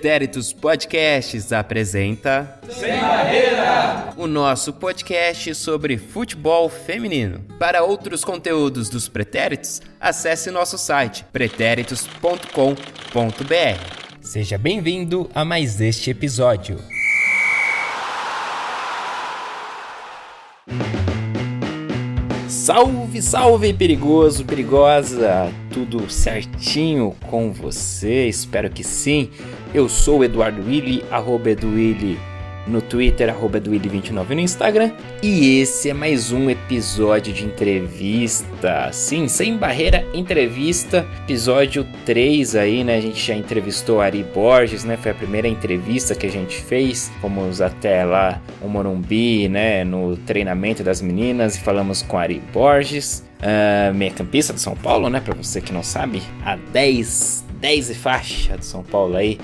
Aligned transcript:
Pretéritos 0.00 0.50
Podcasts 0.50 1.52
apresenta 1.52 2.58
Sem 2.70 2.98
Barreira, 2.98 4.14
o 4.16 4.26
nosso 4.26 4.72
podcast 4.72 5.54
sobre 5.54 5.98
futebol 5.98 6.70
feminino. 6.70 7.44
Para 7.58 7.82
outros 7.82 8.24
conteúdos 8.24 8.88
dos 8.88 9.10
Pretéritos, 9.10 9.82
acesse 10.00 10.50
nosso 10.50 10.78
site 10.78 11.22
pretéritos.com.br. 11.30 12.76
Seja 14.22 14.56
bem-vindo 14.56 15.30
a 15.34 15.44
mais 15.44 15.82
este 15.82 16.08
episódio. 16.08 16.78
Salve, 22.48 23.20
salve, 23.20 23.74
perigoso, 23.74 24.44
perigosa! 24.44 25.52
Tudo 25.72 26.10
certinho 26.10 27.14
com 27.28 27.52
você? 27.52 28.28
Espero 28.28 28.70
que 28.70 28.82
sim. 28.82 29.30
Eu 29.72 29.88
sou 29.88 30.18
o 30.18 30.24
Eduardo 30.24 30.66
Willi, 30.66 31.04
arroba 31.12 31.50
Eduwilli 31.50 32.18
no 32.66 32.82
Twitter, 32.82 33.30
arroba 33.30 33.60
Eduwilli29 33.60 34.28
no 34.30 34.40
Instagram. 34.40 34.90
E 35.22 35.60
esse 35.60 35.90
é 35.90 35.94
mais 35.94 36.32
um 36.32 36.50
episódio 36.50 37.32
de 37.32 37.44
entrevista. 37.44 38.90
Sim, 38.92 39.28
sem 39.28 39.56
barreira, 39.56 40.04
entrevista. 40.12 41.06
Episódio 41.22 41.86
3 42.04 42.56
aí, 42.56 42.82
né? 42.82 42.96
A 42.96 43.00
gente 43.00 43.24
já 43.24 43.34
entrevistou 43.34 44.00
Ari 44.00 44.24
Borges, 44.34 44.82
né? 44.82 44.96
Foi 44.96 45.12
a 45.12 45.14
primeira 45.14 45.46
entrevista 45.46 46.16
que 46.16 46.26
a 46.26 46.30
gente 46.30 46.56
fez. 46.56 47.10
Fomos 47.20 47.60
até 47.60 48.04
lá 48.04 48.42
o 48.60 48.68
Morumbi, 48.68 49.48
né? 49.48 49.84
No 49.84 50.16
treinamento 50.16 50.82
das 50.82 51.00
meninas 51.00 51.54
e 51.54 51.60
falamos 51.60 52.02
com 52.02 52.18
Ari 52.18 52.42
Borges. 52.52 53.24
Uh, 53.40 53.94
meia 53.94 54.10
campista 54.10 54.52
de 54.52 54.60
São 54.60 54.74
Paulo, 54.74 55.08
né? 55.08 55.20
Pra 55.20 55.34
você 55.34 55.60
que 55.60 55.72
não 55.72 55.84
sabe, 55.84 56.22
a 56.44 56.56
10, 56.56 57.44
10 57.60 57.90
e 57.90 57.94
faixa 57.94 58.58
de 58.58 58.66
São 58.66 58.82
Paulo 58.82 59.16
aí 59.16 59.38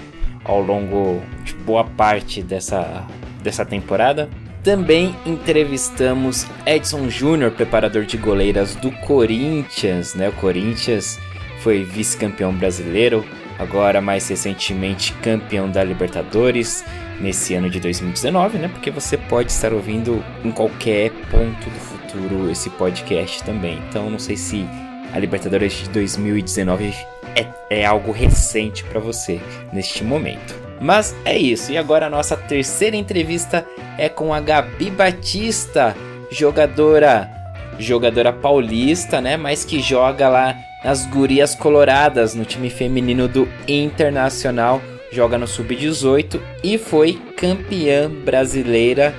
ao 0.47 0.61
longo 0.61 1.23
de 1.45 1.55
boa 1.55 1.85
parte 1.85 2.43
dessa, 2.43 3.07
dessa 3.43 3.65
temporada. 3.65 4.29
Também 4.63 5.15
entrevistamos 5.25 6.47
Edson 6.65 7.09
Júnior, 7.09 7.53
preparador 7.53 8.05
de 8.05 8.17
goleiras 8.17 8.75
do 8.75 8.91
Corinthians, 8.91 10.15
né? 10.15 10.29
O 10.29 10.33
Corinthians 10.33 11.19
foi 11.61 11.85
vice-campeão 11.85 12.53
brasileiro, 12.53 13.25
agora 13.59 14.01
mais 14.01 14.29
recentemente 14.29 15.13
campeão 15.15 15.71
da 15.71 15.85
Libertadores 15.85 16.85
nesse 17.21 17.55
ano 17.55 17.71
de 17.71 17.79
2019, 17.81 18.59
né? 18.59 18.69
Porque 18.69 18.91
você 18.91 19.17
pode 19.17 19.53
estar 19.53 19.73
ouvindo 19.73 20.23
em 20.45 20.51
qualquer 20.51 21.11
ponto 21.31 21.71
do 21.71 21.79
futuro 21.79 22.51
esse 22.51 22.69
podcast 22.71 23.43
também. 23.45 23.81
Então 23.89 24.11
não 24.11 24.19
sei 24.19 24.37
se 24.37 24.67
a 25.13 25.19
Libertadores 25.19 25.73
de 25.75 25.89
2019 25.91 26.93
é, 27.37 27.47
é 27.71 27.85
algo 27.85 28.11
recente 28.11 28.83
para 28.85 28.99
você 28.99 29.41
neste 29.73 30.03
momento. 30.03 30.55
Mas 30.81 31.15
é 31.25 31.37
isso, 31.37 31.71
e 31.71 31.79
agora 31.79 32.07
a 32.07 32.11
nossa 32.11 32.37
terceira 32.37 32.97
entrevista 32.97 33.67
é 33.97 34.09
com 34.09 34.35
a 34.35 34.41
Gabi 34.41 34.91
Batista, 34.91 35.95
jogadora 36.31 37.31
jogadora 37.79 38.33
paulista, 38.33 39.21
né, 39.21 39.37
mas 39.37 39.65
que 39.65 39.81
joga 39.81 40.29
lá 40.29 40.57
nas 40.83 41.05
Gurias 41.05 41.55
Coloradas, 41.55 42.35
no 42.35 42.45
time 42.45 42.71
feminino 42.71 43.29
do 43.29 43.47
Internacional, 43.69 44.81
joga 45.11 45.37
no 45.37 45.47
sub-18 45.47 46.41
e 46.63 46.79
foi 46.79 47.21
campeã 47.37 48.11
brasileira 48.11 49.15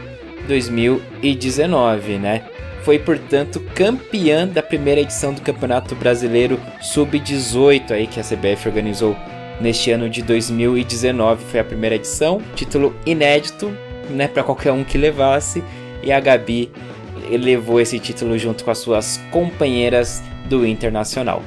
2019, 0.47 2.17
né? 2.17 2.43
Foi, 2.87 2.97
portanto, 2.97 3.59
campeã 3.75 4.47
da 4.47 4.63
primeira 4.63 5.01
edição 5.01 5.33
do 5.33 5.41
Campeonato 5.41 5.93
Brasileiro 5.93 6.57
Sub-18 6.79 7.91
aí 7.91 8.07
que 8.07 8.17
a 8.17 8.23
CBF 8.23 8.65
organizou 8.65 9.13
neste 9.59 9.91
ano 9.91 10.09
de 10.09 10.21
2019. 10.21 11.43
Foi 11.51 11.59
a 11.59 11.65
primeira 11.65 11.95
edição, 11.95 12.41
título 12.55 12.95
inédito, 13.05 13.73
né, 14.09 14.29
para 14.29 14.41
qualquer 14.41 14.71
um 14.71 14.85
que 14.85 14.97
levasse, 14.97 15.61
e 16.01 16.13
a 16.13 16.19
Gabi 16.21 16.71
levou 17.29 17.81
esse 17.81 17.99
título 17.99 18.37
junto 18.37 18.63
com 18.63 18.71
as 18.71 18.77
suas 18.77 19.17
companheiras 19.31 20.23
do 20.45 20.65
Internacional. 20.65 21.43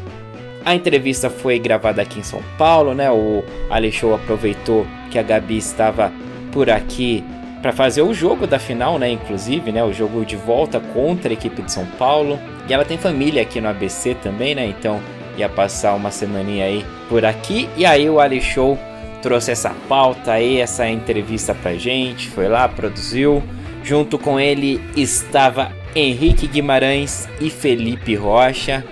A 0.63 0.75
entrevista 0.75 1.31
foi 1.31 1.59
gravada 1.59 2.03
aqui 2.03 2.19
em 2.19 2.23
São 2.23 2.43
Paulo, 2.59 2.93
né? 2.93 3.11
O 3.11 3.43
Alexou 3.71 4.15
aproveitou 4.15 4.87
que 5.11 5.19
a 5.19 5.23
Gabi 5.23 5.57
estava 5.57 6.13
por 6.53 6.69
aqui 6.69 7.25
para 7.61 7.73
fazer 7.73 8.03
o 8.03 8.15
jogo 8.15 8.47
da 8.47 8.59
final, 8.59 8.99
né? 8.99 9.11
Inclusive, 9.11 9.71
né? 9.73 9.85
O 9.85 9.93
jogo 9.93 10.25
de 10.25 10.37
volta 10.37 10.81
contra 10.81 11.31
a 11.31 11.35
equipe 11.35 11.63
de 11.63 11.73
São 11.73 11.87
Paulo. 11.99 12.39
E 12.69 12.73
ela 12.73 12.85
tem 12.85 12.97
família 12.97 13.43
aqui 13.43 13.61
no 13.61 13.69
ABC 13.69 14.15
também, 14.15 14.55
né? 14.55 14.67
Então 14.67 15.01
ia 15.37 15.49
passar 15.49 15.95
uma 15.95 16.11
semaninha 16.11 16.65
aí 16.65 16.85
por 17.09 17.25
aqui. 17.25 17.69
E 17.77 17.85
aí 17.85 18.09
o 18.09 18.19
Ali 18.19 18.41
Show 18.41 18.79
trouxe 19.23 19.51
essa 19.51 19.71
pauta 19.89 20.33
aí, 20.33 20.61
essa 20.61 20.89
entrevista 20.89 21.55
pra 21.55 21.75
gente. 21.75 22.29
Foi 22.29 22.49
lá, 22.49 22.69
produziu. 22.69 23.43
Junto 23.83 24.19
com 24.19 24.39
ele 24.39 24.81
estava 24.97 25.73
Henrique 25.95 26.47
Guimarães 26.47 27.29
e 27.41 27.51
Felipe 27.51 28.15
Rocha. 28.15 28.85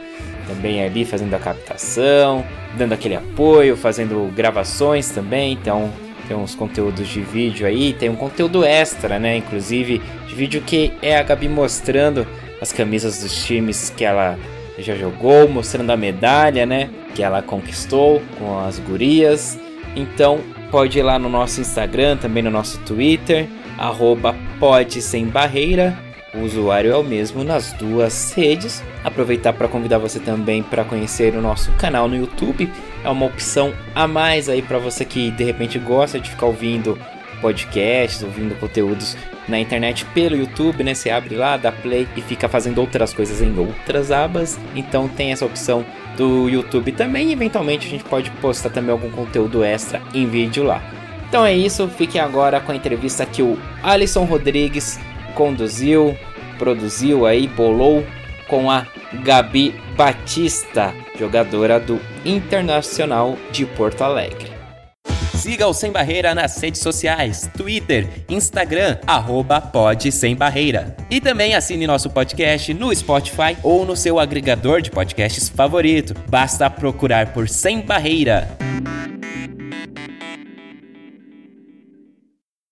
Também 0.46 0.82
ali 0.82 1.04
fazendo 1.04 1.34
a 1.34 1.38
captação, 1.38 2.44
dando 2.76 2.94
aquele 2.94 3.14
apoio, 3.14 3.76
fazendo 3.76 4.30
gravações 4.34 5.10
também. 5.10 5.52
Então 5.52 5.90
tem 6.28 6.36
uns 6.36 6.54
conteúdos 6.54 7.08
de 7.08 7.20
vídeo 7.22 7.66
aí, 7.66 7.94
tem 7.94 8.10
um 8.10 8.14
conteúdo 8.14 8.62
extra, 8.62 9.18
né? 9.18 9.38
Inclusive, 9.38 10.00
de 10.26 10.34
vídeo 10.34 10.60
que 10.60 10.92
é 11.00 11.16
a 11.16 11.22
Gabi 11.22 11.48
mostrando 11.48 12.26
as 12.60 12.70
camisas 12.70 13.22
dos 13.22 13.44
times 13.44 13.90
que 13.96 14.04
ela 14.04 14.38
já 14.78 14.94
jogou, 14.94 15.48
mostrando 15.48 15.90
a 15.90 15.96
medalha, 15.96 16.66
né? 16.66 16.90
Que 17.14 17.22
ela 17.22 17.40
conquistou 17.40 18.22
com 18.38 18.58
as 18.60 18.78
gurias. 18.78 19.58
Então, 19.96 20.40
pode 20.70 20.98
ir 20.98 21.02
lá 21.02 21.18
no 21.18 21.28
nosso 21.28 21.60
Instagram, 21.60 22.18
também 22.18 22.42
no 22.42 22.50
nosso 22.50 22.78
Twitter, 22.80 23.48
arroba 23.78 24.36
pode 24.60 25.00
sem 25.00 25.26
barreira 25.26 26.07
o 26.38 26.44
usuário 26.44 26.92
é 26.92 26.96
o 26.96 27.02
mesmo 27.02 27.44
nas 27.44 27.72
duas 27.72 28.32
redes. 28.32 28.82
Aproveitar 29.04 29.52
para 29.52 29.68
convidar 29.68 29.98
você 29.98 30.18
também 30.18 30.62
para 30.62 30.84
conhecer 30.84 31.34
o 31.34 31.40
nosso 31.40 31.70
canal 31.72 32.08
no 32.08 32.16
YouTube. 32.16 32.70
É 33.04 33.08
uma 33.08 33.26
opção 33.26 33.72
a 33.94 34.06
mais 34.06 34.48
aí 34.48 34.62
para 34.62 34.78
você 34.78 35.04
que 35.04 35.30
de 35.30 35.44
repente 35.44 35.78
gosta 35.78 36.18
de 36.18 36.30
ficar 36.30 36.46
ouvindo 36.46 36.98
podcasts, 37.40 38.22
ouvindo 38.22 38.58
conteúdos 38.58 39.16
na 39.48 39.58
internet 39.58 40.04
pelo 40.06 40.36
YouTube, 40.36 40.84
né? 40.84 40.94
Você 40.94 41.10
abre 41.10 41.34
lá, 41.34 41.56
dá 41.56 41.72
play 41.72 42.06
e 42.16 42.20
fica 42.20 42.48
fazendo 42.48 42.78
outras 42.78 43.12
coisas 43.12 43.40
em 43.40 43.56
outras 43.58 44.10
abas. 44.10 44.58
Então 44.74 45.08
tem 45.08 45.32
essa 45.32 45.46
opção 45.46 45.84
do 46.16 46.48
YouTube 46.48 46.92
também. 46.92 47.32
Eventualmente 47.32 47.86
a 47.86 47.90
gente 47.90 48.04
pode 48.04 48.30
postar 48.32 48.70
também 48.70 48.90
algum 48.90 49.10
conteúdo 49.10 49.64
extra 49.64 50.02
em 50.12 50.26
vídeo 50.26 50.64
lá. 50.64 50.82
Então 51.28 51.44
é 51.44 51.54
isso, 51.54 51.86
fiquem 51.88 52.20
agora 52.20 52.58
com 52.58 52.72
a 52.72 52.76
entrevista 52.76 53.26
que 53.26 53.42
o 53.42 53.58
Alisson 53.82 54.24
Rodrigues 54.24 54.98
conduziu, 55.34 56.16
produziu 56.58 57.24
aí, 57.24 57.46
bolou 57.46 58.04
com 58.48 58.70
a 58.70 58.86
Gabi 59.22 59.74
Batista, 59.96 60.94
jogadora 61.18 61.78
do 61.78 62.00
Internacional 62.24 63.36
de 63.50 63.64
Porto 63.64 64.02
Alegre. 64.02 64.58
Siga 65.34 65.68
o 65.68 65.72
Sem 65.72 65.92
Barreira 65.92 66.34
nas 66.34 66.60
redes 66.60 66.80
sociais, 66.80 67.48
Twitter, 67.56 68.24
Instagram, 68.28 68.98
arroba 69.06 69.60
Pod 69.60 70.10
Sem 70.10 70.34
Barreira. 70.34 70.96
E 71.08 71.20
também 71.20 71.54
assine 71.54 71.86
nosso 71.86 72.10
podcast 72.10 72.74
no 72.74 72.94
Spotify 72.94 73.56
ou 73.62 73.86
no 73.86 73.96
seu 73.96 74.18
agregador 74.18 74.82
de 74.82 74.90
podcasts 74.90 75.48
favorito. 75.48 76.12
Basta 76.28 76.68
procurar 76.68 77.32
por 77.32 77.48
Sem 77.48 77.80
Barreira. 77.80 78.67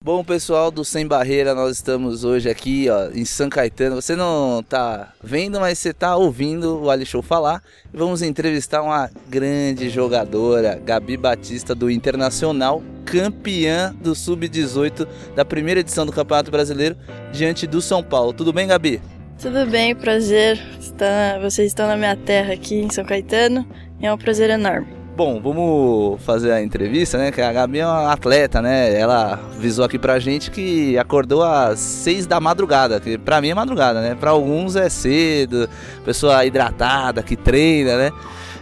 Bom, 0.07 0.23
pessoal 0.23 0.71
do 0.71 0.85
Sem 0.85 1.05
Barreira, 1.05 1.53
nós 1.53 1.75
estamos 1.75 2.23
hoje 2.23 2.49
aqui 2.49 2.87
ó, 2.89 3.09
em 3.13 3.25
São 3.25 3.49
Caetano. 3.49 4.01
Você 4.01 4.15
não 4.15 4.63
tá 4.63 5.11
vendo, 5.21 5.59
mas 5.59 5.79
você 5.79 5.91
tá 5.93 6.15
ouvindo 6.15 6.81
o 6.81 6.89
Ali 6.89 7.05
Show 7.05 7.21
falar. 7.21 7.61
Vamos 7.93 8.21
entrevistar 8.21 8.81
uma 8.81 9.11
grande 9.27 9.89
jogadora, 9.89 10.81
Gabi 10.81 11.17
Batista, 11.17 11.75
do 11.75 11.91
Internacional, 11.91 12.81
campeã 13.03 13.93
do 14.01 14.15
Sub-18 14.15 15.05
da 15.35 15.43
primeira 15.43 15.81
edição 15.81 16.05
do 16.05 16.13
Campeonato 16.13 16.51
Brasileiro, 16.51 16.95
diante 17.33 17.67
do 17.67 17.81
São 17.81 18.01
Paulo. 18.01 18.31
Tudo 18.31 18.53
bem, 18.53 18.65
Gabi? 18.65 19.01
Tudo 19.37 19.65
bem, 19.69 19.93
prazer. 19.93 20.57
Está, 20.79 21.37
vocês 21.41 21.67
estão 21.67 21.85
na 21.85 21.97
minha 21.97 22.15
terra 22.15 22.53
aqui 22.53 22.75
em 22.75 22.89
São 22.89 23.03
Caetano. 23.03 23.67
É 24.01 24.13
um 24.13 24.17
prazer 24.17 24.49
enorme. 24.49 24.96
Bom, 25.17 25.41
vamos 25.41 26.21
fazer 26.21 26.51
a 26.51 26.61
entrevista, 26.61 27.17
né? 27.17 27.31
Que 27.31 27.41
a 27.41 27.51
Gabi 27.51 27.79
é 27.79 27.87
uma 27.87 28.13
atleta, 28.13 28.61
né? 28.61 28.93
Ela 28.93 29.39
avisou 29.55 29.83
aqui 29.83 29.97
pra 29.97 30.19
gente 30.19 30.51
que 30.51 30.95
acordou 30.95 31.41
às 31.41 31.79
seis 31.79 32.27
da 32.27 32.39
madrugada, 32.39 32.99
que 32.99 33.17
pra 33.17 33.41
mim 33.41 33.49
é 33.49 33.55
madrugada, 33.55 33.99
né? 33.99 34.13
Pra 34.13 34.29
alguns 34.29 34.75
é 34.75 34.87
cedo, 34.89 35.67
pessoa 36.05 36.45
hidratada, 36.45 37.23
que 37.23 37.35
treina, 37.35 37.97
né? 37.97 38.11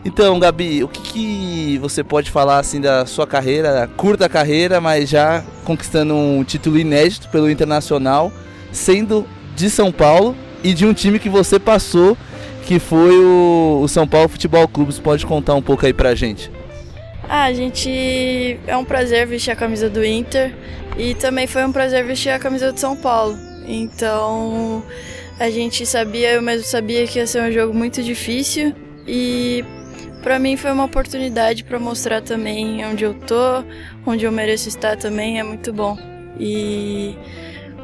Então, 0.05 0.39
Gabi, 0.39 0.81
o 0.81 0.87
que, 0.87 1.01
que 1.01 1.77
você 1.79 2.05
pode 2.05 2.31
falar 2.31 2.59
assim 2.59 2.79
da 2.79 3.05
sua 3.05 3.27
carreira, 3.27 3.89
curta 3.97 4.29
carreira, 4.29 4.79
mas 4.79 5.09
já 5.09 5.43
conquistando 5.65 6.15
um 6.15 6.41
título 6.45 6.79
inédito 6.79 7.27
pelo 7.27 7.49
Internacional, 7.49 8.31
sendo 8.71 9.27
de 9.57 9.69
São 9.69 9.91
Paulo 9.91 10.33
e 10.63 10.73
de 10.73 10.85
um 10.85 10.93
time 10.93 11.19
que 11.19 11.27
você 11.27 11.59
passou 11.59 12.17
que 12.65 12.79
foi 12.79 13.17
o, 13.17 13.81
o 13.83 13.87
São 13.87 14.07
Paulo 14.07 14.27
Futebol 14.27 14.67
Clube. 14.67 14.93
Você 14.93 15.01
pode 15.01 15.25
contar 15.25 15.53
um 15.55 15.61
pouco 15.61 15.85
aí 15.85 15.93
pra 15.93 16.15
gente? 16.15 16.51
Ah, 17.29 17.45
a 17.45 17.53
gente. 17.53 18.59
É 18.67 18.75
um 18.75 18.83
prazer 18.83 19.25
vestir 19.27 19.51
a 19.51 19.55
camisa 19.55 19.89
do 19.89 20.03
Inter 20.03 20.53
e 20.97 21.13
também 21.15 21.47
foi 21.47 21.63
um 21.65 21.71
prazer 21.71 22.03
vestir 22.05 22.29
a 22.29 22.39
camisa 22.39 22.71
do 22.71 22.79
São 22.79 22.95
Paulo. 22.95 23.37
Então 23.67 24.83
a 25.39 25.49
gente 25.49 25.85
sabia, 25.85 26.33
eu 26.33 26.41
mesmo 26.41 26.65
sabia 26.65 27.05
que 27.07 27.19
ia 27.19 27.27
ser 27.27 27.41
um 27.41 27.51
jogo 27.51 27.73
muito 27.73 28.01
difícil 28.01 28.73
e 29.07 29.65
para 30.23 30.39
mim 30.39 30.55
foi 30.55 30.71
uma 30.71 30.85
oportunidade 30.85 31.63
para 31.63 31.77
mostrar 31.77 32.21
também 32.21 32.85
onde 32.85 33.03
eu 33.03 33.13
tô, 33.13 33.63
onde 34.05 34.25
eu 34.25 34.31
mereço 34.31 34.69
estar 34.69 34.95
também, 34.95 35.39
é 35.39 35.43
muito 35.43 35.73
bom. 35.73 35.97
E 36.39 37.15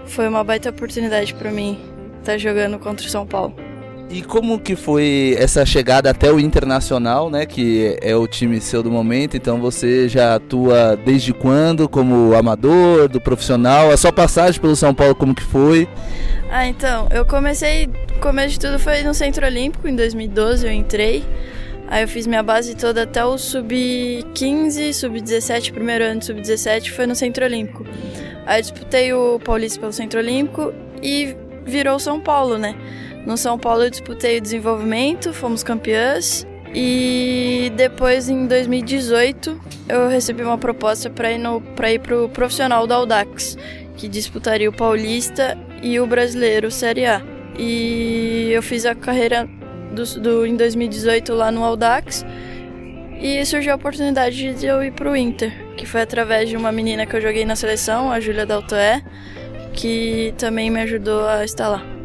foi 0.05 0.27
uma 0.27 0.43
baita 0.43 0.69
oportunidade 0.69 1.33
para 1.33 1.51
mim 1.51 1.79
estar 2.19 2.37
jogando 2.37 2.79
contra 2.79 3.05
o 3.05 3.09
São 3.09 3.25
Paulo. 3.25 3.70
E 4.11 4.21
como 4.21 4.59
que 4.59 4.75
foi 4.75 5.37
essa 5.39 5.65
chegada 5.65 6.09
até 6.09 6.29
o 6.29 6.37
Internacional, 6.37 7.29
né, 7.29 7.45
que 7.45 7.97
é 8.01 8.13
o 8.13 8.27
time 8.27 8.59
seu 8.59 8.83
do 8.83 8.91
momento? 8.91 9.37
Então 9.37 9.57
você 9.61 10.09
já 10.09 10.35
atua 10.35 10.97
desde 10.97 11.31
quando 11.31 11.87
como 11.87 12.35
amador, 12.35 13.07
do 13.07 13.21
profissional? 13.21 13.89
A 13.89 13.95
sua 13.95 14.11
passagem 14.11 14.59
pelo 14.59 14.75
São 14.75 14.93
Paulo 14.93 15.15
como 15.15 15.33
que 15.33 15.43
foi? 15.43 15.87
Ah, 16.51 16.67
então, 16.67 17.07
eu 17.09 17.25
comecei, 17.25 17.89
começo 18.19 18.49
de 18.49 18.59
tudo 18.59 18.77
foi 18.77 19.01
no 19.01 19.13
Centro 19.13 19.45
Olímpico 19.45 19.87
em 19.87 19.95
2012, 19.95 20.65
eu 20.65 20.73
entrei. 20.73 21.23
Aí 21.87 22.03
eu 22.03 22.07
fiz 22.07 22.27
minha 22.27 22.43
base 22.43 22.75
toda 22.75 23.03
até 23.03 23.23
o 23.23 23.37
sub-15, 23.37 24.91
sub-17, 24.91 25.71
primeiro 25.71 26.03
ano 26.03 26.21
sub-17 26.21 26.91
foi 26.91 27.07
no 27.07 27.15
Centro 27.15 27.45
Olímpico. 27.45 27.85
Aí 28.45 28.61
disputei 28.61 29.13
o 29.13 29.39
Paulista 29.39 29.79
pelo 29.79 29.93
Centro 29.93 30.19
Olímpico 30.19 30.73
e 31.01 31.33
virou 31.65 31.97
São 31.97 32.19
Paulo, 32.19 32.57
né? 32.57 32.75
No 33.25 33.37
São 33.37 33.57
Paulo 33.57 33.83
eu 33.83 33.89
disputei 33.89 34.37
o 34.37 34.41
desenvolvimento, 34.41 35.33
fomos 35.33 35.63
campeãs. 35.63 36.45
E 36.73 37.71
depois, 37.75 38.29
em 38.29 38.47
2018, 38.47 39.59
eu 39.89 40.07
recebi 40.07 40.41
uma 40.41 40.57
proposta 40.57 41.09
para 41.09 41.31
ir, 41.31 41.37
no, 41.37 41.61
ir 41.91 41.99
pro 41.99 42.29
profissional 42.29 42.87
da 42.87 42.95
Audax, 42.95 43.57
que 43.97 44.07
disputaria 44.07 44.69
o 44.69 44.73
Paulista 44.73 45.57
e 45.83 45.99
o 45.99 46.07
Brasileiro 46.07 46.71
Série 46.71 47.05
A. 47.05 47.21
E 47.59 48.49
eu 48.51 48.63
fiz 48.63 48.85
a 48.85 48.95
carreira 48.95 49.49
do, 49.91 50.05
do, 50.19 50.45
em 50.45 50.55
2018 50.55 51.33
lá 51.33 51.51
no 51.51 51.63
Audax. 51.63 52.25
E 53.19 53.45
surgiu 53.45 53.73
a 53.73 53.75
oportunidade 53.75 54.55
de 54.55 54.65
eu 54.65 54.81
ir 54.81 54.93
pro 54.93 55.15
Inter, 55.15 55.53
que 55.77 55.85
foi 55.85 56.01
através 56.01 56.49
de 56.49 56.57
uma 56.57 56.71
menina 56.71 57.05
que 57.05 57.15
eu 57.15 57.21
joguei 57.21 57.45
na 57.45 57.55
seleção, 57.55 58.11
a 58.11 58.19
Júlia 58.19 58.47
Daltoé, 58.47 59.03
que 59.73 60.33
também 60.39 60.71
me 60.71 60.81
ajudou 60.81 61.27
a 61.27 61.43
estar 61.45 61.67
lá. 61.67 62.00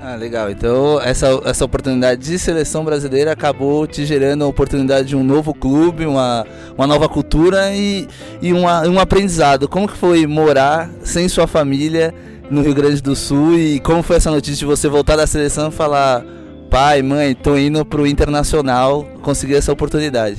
Ah, 0.00 0.14
legal. 0.14 0.50
Então, 0.50 1.00
essa, 1.00 1.40
essa 1.44 1.64
oportunidade 1.64 2.20
de 2.20 2.38
seleção 2.38 2.84
brasileira 2.84 3.32
acabou 3.32 3.86
te 3.86 4.04
gerando 4.04 4.44
a 4.44 4.46
oportunidade 4.46 5.08
de 5.08 5.16
um 5.16 5.24
novo 5.24 5.52
clube, 5.52 6.06
uma, 6.06 6.46
uma 6.76 6.86
nova 6.86 7.08
cultura 7.08 7.74
e, 7.74 8.06
e 8.40 8.52
uma, 8.52 8.86
um 8.86 9.00
aprendizado. 9.00 9.68
Como 9.68 9.88
que 9.88 9.96
foi 9.96 10.26
morar 10.26 10.90
sem 11.02 11.28
sua 11.28 11.46
família 11.46 12.14
no 12.50 12.62
Rio 12.62 12.74
Grande 12.74 13.02
do 13.02 13.16
Sul 13.16 13.58
e 13.58 13.80
como 13.80 14.02
foi 14.02 14.16
essa 14.16 14.30
notícia 14.30 14.58
de 14.58 14.64
você 14.64 14.88
voltar 14.88 15.16
da 15.16 15.26
seleção 15.26 15.68
e 15.68 15.72
falar 15.72 16.24
pai, 16.70 17.02
mãe, 17.02 17.34
tô 17.34 17.56
indo 17.56 17.84
pro 17.84 18.06
Internacional 18.06 19.04
conseguir 19.22 19.54
essa 19.54 19.72
oportunidade? 19.72 20.36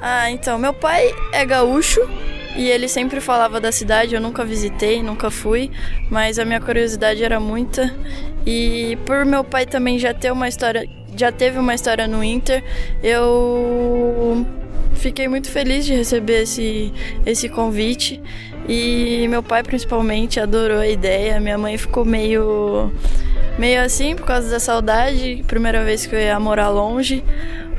Ah, 0.00 0.30
então, 0.30 0.58
meu 0.58 0.72
pai 0.72 1.14
é 1.32 1.44
gaúcho, 1.44 2.00
e 2.56 2.68
ele 2.68 2.86
sempre 2.86 3.20
falava 3.20 3.60
da 3.60 3.72
cidade, 3.72 4.14
eu 4.14 4.20
nunca 4.20 4.44
visitei, 4.44 5.02
nunca 5.02 5.30
fui, 5.30 5.70
mas 6.10 6.38
a 6.38 6.44
minha 6.44 6.60
curiosidade 6.60 7.24
era 7.24 7.40
muita. 7.40 7.94
E 8.46 8.98
por 9.06 9.24
meu 9.24 9.42
pai 9.42 9.64
também 9.64 9.98
já 9.98 10.12
ter 10.12 10.30
uma 10.30 10.48
história, 10.48 10.88
já 11.16 11.32
teve 11.32 11.58
uma 11.58 11.74
história 11.74 12.06
no 12.06 12.22
Inter, 12.22 12.62
eu 13.02 14.46
fiquei 14.94 15.28
muito 15.28 15.50
feliz 15.50 15.86
de 15.86 15.94
receber 15.94 16.42
esse, 16.42 16.92
esse 17.24 17.48
convite. 17.48 18.20
E 18.68 19.26
meu 19.28 19.42
pai 19.42 19.62
principalmente 19.64 20.38
adorou 20.38 20.78
a 20.78 20.86
ideia. 20.86 21.40
Minha 21.40 21.58
mãe 21.58 21.76
ficou 21.76 22.04
meio 22.04 22.92
meio 23.58 23.82
assim 23.82 24.14
por 24.14 24.24
causa 24.24 24.48
da 24.48 24.60
saudade, 24.60 25.44
primeira 25.46 25.84
vez 25.84 26.06
que 26.06 26.14
eu 26.14 26.18
ia 26.18 26.38
morar 26.38 26.70
longe, 26.70 27.22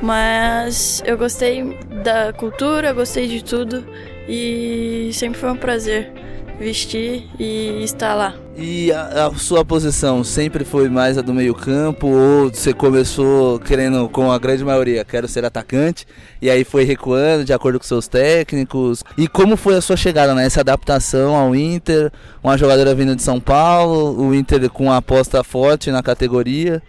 mas 0.02 1.02
eu 1.06 1.18
gostei 1.18 1.78
da 2.04 2.34
cultura, 2.34 2.94
gostei 2.94 3.28
de 3.28 3.44
tudo 3.44 3.84
e 4.28 5.10
sempre 5.14 5.40
foi 5.40 5.52
um 5.52 5.58
prazer 5.58 6.12
vestir 6.60 7.28
e 7.40 7.84
estar 7.84 8.14
lá. 8.14 8.36
E 8.56 8.92
a, 8.92 9.28
a, 9.28 9.36
sua 9.36 9.66
posição 9.66 10.24
sempre 10.24 10.64
foi 10.64 10.88
mais 10.88 11.18
a 11.18 11.22
do 11.22 11.34
meio-campo 11.34 12.08
ou 12.08 12.50
você 12.50 12.72
começou 12.74 13.60
querendo, 13.60 14.08
com 14.10 14.32
a 14.32 14.38
grande 14.38 14.64
maioria, 14.64 15.04
quero 15.04 15.28
ser 15.28 15.44
atacante 15.44 16.06
e 16.42 16.50
aí 16.50 16.64
foi 16.64 16.84
recuando 16.84 17.44
de 17.44 17.52
acordo 17.52 17.80
com 17.80 17.86
seus 17.86 18.08
técnicos? 18.08 19.04
E 19.18 19.28
como 19.28 19.58
foi 19.58 19.76
a 19.76 19.82
sua 19.82 19.98
chegada, 19.98 20.36
né? 20.36 20.46
Essa 20.46 20.62
adaptação 20.62 21.36
ao 21.36 21.56
Inter, 21.56 22.12
uma 22.44 22.58
jogadora 22.58 22.94
vindo 22.94 23.16
de 23.16 23.24
São 23.24 23.40
Paulo, 23.40 24.28
o 24.28 24.36
Inter 24.36 24.70
com 24.70 24.86
uma 24.86 24.98
aposta 24.98 25.44
forte 25.44 25.90
na 25.90 26.04
categoria? 26.04 26.82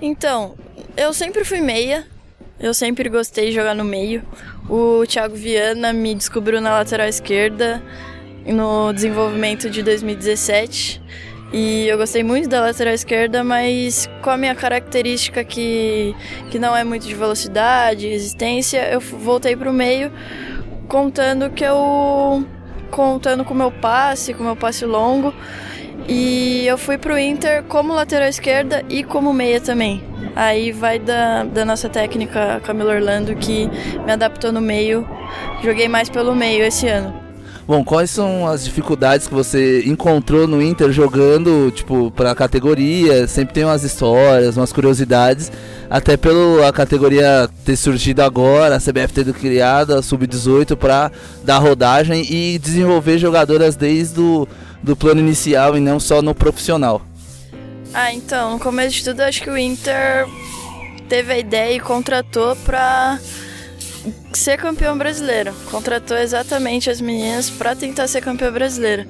Então, 0.00 0.56
eu 0.96 1.12
sempre 1.12 1.44
fui 1.44 1.60
meia, 1.60 2.04
eu 2.58 2.72
sempre 2.72 3.08
gostei 3.08 3.46
de 3.46 3.52
jogar 3.52 3.74
no 3.74 3.84
meio. 3.84 4.22
O 4.68 5.04
Thiago 5.06 5.34
Viana 5.34 5.92
me 5.92 6.14
descobriu 6.14 6.60
na 6.60 6.70
lateral 6.70 7.08
esquerda 7.08 7.82
no 8.46 8.92
desenvolvimento 8.92 9.70
de 9.70 9.82
2017. 9.82 11.02
E 11.52 11.86
eu 11.86 11.98
gostei 11.98 12.22
muito 12.22 12.48
da 12.48 12.62
lateral 12.62 12.94
esquerda, 12.94 13.44
mas 13.44 14.08
com 14.22 14.30
a 14.30 14.36
minha 14.38 14.54
característica 14.54 15.44
que, 15.44 16.14
que 16.50 16.58
não 16.58 16.74
é 16.74 16.82
muito 16.82 17.06
de 17.06 17.14
velocidade, 17.14 18.08
resistência, 18.08 18.90
eu 18.90 19.00
voltei 19.00 19.54
para 19.54 19.68
o 19.68 19.72
meio 19.72 20.10
contando 20.88 21.50
que 21.50 21.64
eu 21.64 22.46
contando 22.90 23.44
com 23.44 23.54
o 23.54 23.56
meu 23.56 23.70
passe, 23.70 24.34
com 24.34 24.42
o 24.42 24.46
meu 24.46 24.56
passe 24.56 24.84
longo. 24.84 25.34
E 26.08 26.66
eu 26.66 26.76
fui 26.76 26.98
para 26.98 27.14
o 27.14 27.18
Inter 27.18 27.62
como 27.64 27.94
lateral 27.94 28.28
esquerda 28.28 28.84
e 28.88 29.04
como 29.04 29.32
meia 29.32 29.60
também. 29.60 30.02
Aí 30.34 30.72
vai 30.72 30.98
da, 30.98 31.44
da 31.44 31.64
nossa 31.64 31.88
técnica 31.88 32.60
Camila 32.64 32.94
Orlando 32.94 33.34
que 33.36 33.68
me 34.04 34.12
adaptou 34.12 34.52
no 34.52 34.60
meio. 34.60 35.06
Joguei 35.62 35.88
mais 35.88 36.08
pelo 36.08 36.34
meio 36.34 36.64
esse 36.64 36.88
ano. 36.88 37.22
Bom, 37.66 37.84
quais 37.84 38.10
são 38.10 38.46
as 38.48 38.64
dificuldades 38.64 39.28
que 39.28 39.34
você 39.34 39.84
encontrou 39.86 40.48
no 40.48 40.60
Inter 40.60 40.90
jogando, 40.90 41.70
tipo, 41.70 42.10
para 42.10 42.32
a 42.32 42.34
categoria? 42.34 43.28
Sempre 43.28 43.54
tem 43.54 43.64
umas 43.64 43.84
histórias, 43.84 44.56
umas 44.56 44.72
curiosidades, 44.72 45.50
até 45.88 46.16
pela 46.16 46.72
categoria 46.72 47.48
ter 47.64 47.76
surgido 47.76 48.20
agora, 48.20 48.74
a 48.74 48.80
CBF 48.80 49.12
ter 49.12 49.32
criado 49.32 49.94
a 49.94 50.02
sub-18 50.02 50.74
para 50.74 51.12
dar 51.44 51.58
rodagem 51.58 52.26
e 52.28 52.58
desenvolver 52.58 53.16
jogadoras 53.18 53.76
desde 53.76 54.20
o 54.20 54.48
do 54.82 54.96
plano 54.96 55.20
inicial 55.20 55.76
e 55.76 55.80
não 55.80 56.00
só 56.00 56.20
no 56.20 56.34
profissional. 56.34 57.02
Ah, 57.94 58.12
então, 58.12 58.52
no 58.52 58.58
começo 58.58 58.96
de 58.96 59.04
tudo, 59.04 59.20
acho 59.20 59.42
que 59.42 59.50
o 59.50 59.58
Inter 59.58 60.26
teve 61.08 61.32
a 61.32 61.38
ideia 61.38 61.76
e 61.76 61.80
contratou 61.80 62.56
para 62.56 63.18
ser 64.32 64.56
campeão 64.56 64.96
brasileiro. 64.96 65.52
Contratou 65.70 66.16
exatamente 66.16 66.90
as 66.90 67.00
meninas 67.00 67.50
para 67.50 67.76
tentar 67.76 68.08
ser 68.08 68.22
campeão 68.22 68.50
brasileiro. 68.50 69.06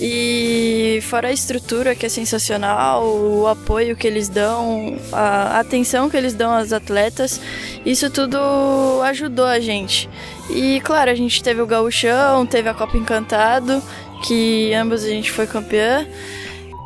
E 0.00 0.98
fora 1.02 1.28
a 1.28 1.32
estrutura 1.32 1.94
que 1.94 2.04
é 2.04 2.08
sensacional, 2.08 3.06
o 3.06 3.46
apoio 3.46 3.96
que 3.96 4.06
eles 4.06 4.28
dão, 4.28 4.98
a 5.12 5.60
atenção 5.60 6.10
que 6.10 6.16
eles 6.16 6.34
dão 6.34 6.52
às 6.52 6.72
atletas, 6.72 7.40
isso 7.86 8.10
tudo 8.10 8.36
ajudou 9.04 9.46
a 9.46 9.60
gente. 9.60 10.10
E 10.50 10.80
claro, 10.80 11.10
a 11.10 11.14
gente 11.14 11.42
teve 11.42 11.62
o 11.62 11.66
Gauchão, 11.66 12.44
teve 12.44 12.68
a 12.68 12.74
Copa 12.74 12.96
Encantado, 12.96 13.80
que 14.24 14.72
ambas 14.74 15.04
a 15.04 15.08
gente 15.08 15.30
foi 15.30 15.46
campeã 15.46 16.06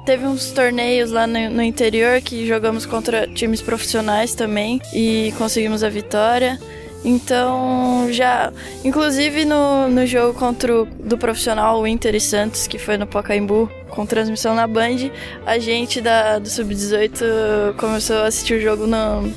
teve 0.05 0.27
uns 0.27 0.51
torneios 0.53 1.11
lá 1.11 1.27
no, 1.27 1.51
no, 1.51 1.63
interior 1.63 2.23
que 2.23 2.47
jogamos 2.47 2.87
contra 2.87 3.27
times 3.27 3.61
profissionais 3.61 4.35
também 4.35 4.81
e 4.91 5.35
conseguimos 5.37 5.85
a 5.85 5.91
vitória. 5.91 6.59
Então, 7.05 8.09
já. 8.11 8.51
Inclusive 8.83 9.45
no, 9.45 9.87
no 9.89 10.07
jogo 10.07 10.39
contra 10.39 10.75
o 10.75 10.87
do 10.87 11.19
profissional 11.19 11.87
Inter 11.87 12.15
e 12.15 12.21
Santos, 12.21 12.67
que 12.67 12.79
foi 12.79 12.97
no 12.97 13.07
Pacaembu, 13.07 13.71
com 13.91 14.07
transmissão 14.07 14.55
na 14.55 14.67
Band, 14.67 15.11
a 15.45 15.59
gente 15.59 16.01
da, 16.01 16.39
do 16.39 16.49
Sub-18 16.49 17.77
começou 17.77 18.17
a 18.17 18.27
assistir 18.29 18.55
o 18.55 18.61
jogo 18.63 18.87
no, 18.87 19.31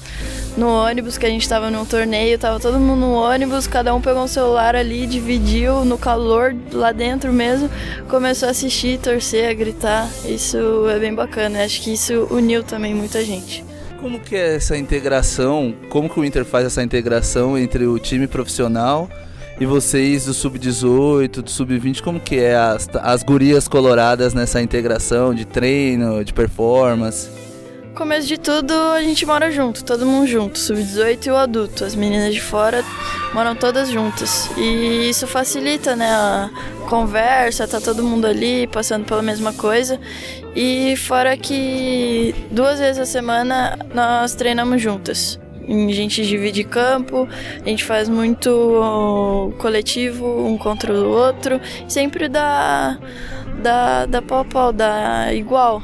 no 0.58 0.68
ônibus, 0.68 1.18
que 1.18 1.26
a 1.26 1.30
gente 1.30 1.48
tava 1.48 1.70
num 1.70 1.86
torneio, 1.86 2.38
tava 2.38 2.60
todo 2.60 2.80
mundo 2.80 3.00
no 3.00 3.14
ônibus, 3.14 3.68
cada 3.68 3.94
um 3.96 4.02
pegou 4.02 4.24
um 4.24 4.28
celular 4.28 4.76
ali, 4.76 5.08
dividiu 5.08 5.86
no 5.86 5.98
calor 5.98 6.56
lá 6.72 6.92
dentro 6.92 7.32
mesmo, 7.32 7.70
começou 8.10 8.48
a 8.48 8.52
assistir, 8.52 9.00
torcer, 9.00 9.50
a 9.50 9.54
gritar. 9.54 10.10
Isso 10.26 10.58
é 10.90 11.00
bem 11.00 11.14
bacana, 11.14 11.64
acho 11.64 11.82
que 11.82 11.94
isso 11.94 12.28
uniu 12.30 12.64
também 12.64 12.94
muita 12.94 13.24
gente. 13.24 13.64
Como 14.00 14.20
que 14.20 14.36
é 14.36 14.56
essa 14.56 14.76
integração? 14.76 15.74
Como 15.90 16.10
que 16.10 16.20
o 16.20 16.26
Inter 16.26 16.44
faz 16.44 16.66
essa 16.66 16.82
integração 16.82 17.58
entre 17.58 17.86
o 17.86 18.00
time 18.00 18.26
profissional 18.26 19.08
e 19.60 19.66
vocês 19.66 20.26
do 20.26 20.34
sub-18, 20.34 21.42
do 21.42 21.50
sub-20? 21.50 22.02
Como 22.02 22.20
que 22.20 22.40
é 22.40 22.56
as, 22.56 22.90
as 22.96 23.22
gurias 23.22 23.68
coloradas 23.68 24.34
nessa 24.34 24.60
integração 24.60 25.36
de 25.36 25.46
treino, 25.46 26.26
de 26.26 26.34
performance? 26.34 27.41
Começo 27.96 28.26
de 28.26 28.40
tudo, 28.40 28.74
a 28.74 29.02
gente 29.02 29.26
mora 29.26 29.52
junto, 29.52 29.84
todo 29.84 30.06
mundo 30.06 30.26
junto, 30.26 30.58
sub-18 30.58 31.26
e 31.26 31.30
o 31.30 31.36
adulto. 31.36 31.84
As 31.84 31.94
meninas 31.94 32.34
de 32.34 32.42
fora 32.42 32.84
moram 33.34 33.54
todas 33.54 33.90
juntas. 33.90 34.50
E 34.58 35.10
isso 35.10 35.28
facilita, 35.28 35.94
né, 35.94 36.10
a 36.10 36.50
conversa, 36.90 37.68
tá 37.68 37.82
todo 37.82 38.02
mundo 38.02 38.26
ali 38.26 38.66
passando 38.68 39.06
pela 39.06 39.22
mesma 39.22 39.52
coisa. 39.52 40.00
E 40.56 40.96
fora 40.96 41.36
que 41.36 42.34
duas 42.50 42.80
vezes 42.80 43.00
a 43.00 43.06
semana 43.06 43.78
nós 43.94 44.36
treinamos 44.36 44.82
juntas. 44.82 45.38
A 45.68 45.92
gente 45.92 46.26
divide 46.26 46.64
campo, 46.64 47.28
a 47.64 47.70
gente 47.70 47.84
faz 47.84 48.08
muito 48.08 49.54
coletivo 49.60 50.48
um 50.48 50.58
contra 50.58 50.94
o 50.94 51.10
outro, 51.10 51.60
sempre 51.88 52.28
dá, 52.30 52.98
dá, 53.62 54.06
dá 54.06 54.22
pau 54.22 54.46
pau, 54.46 54.74
dá 54.74 55.34
igual. 55.34 55.84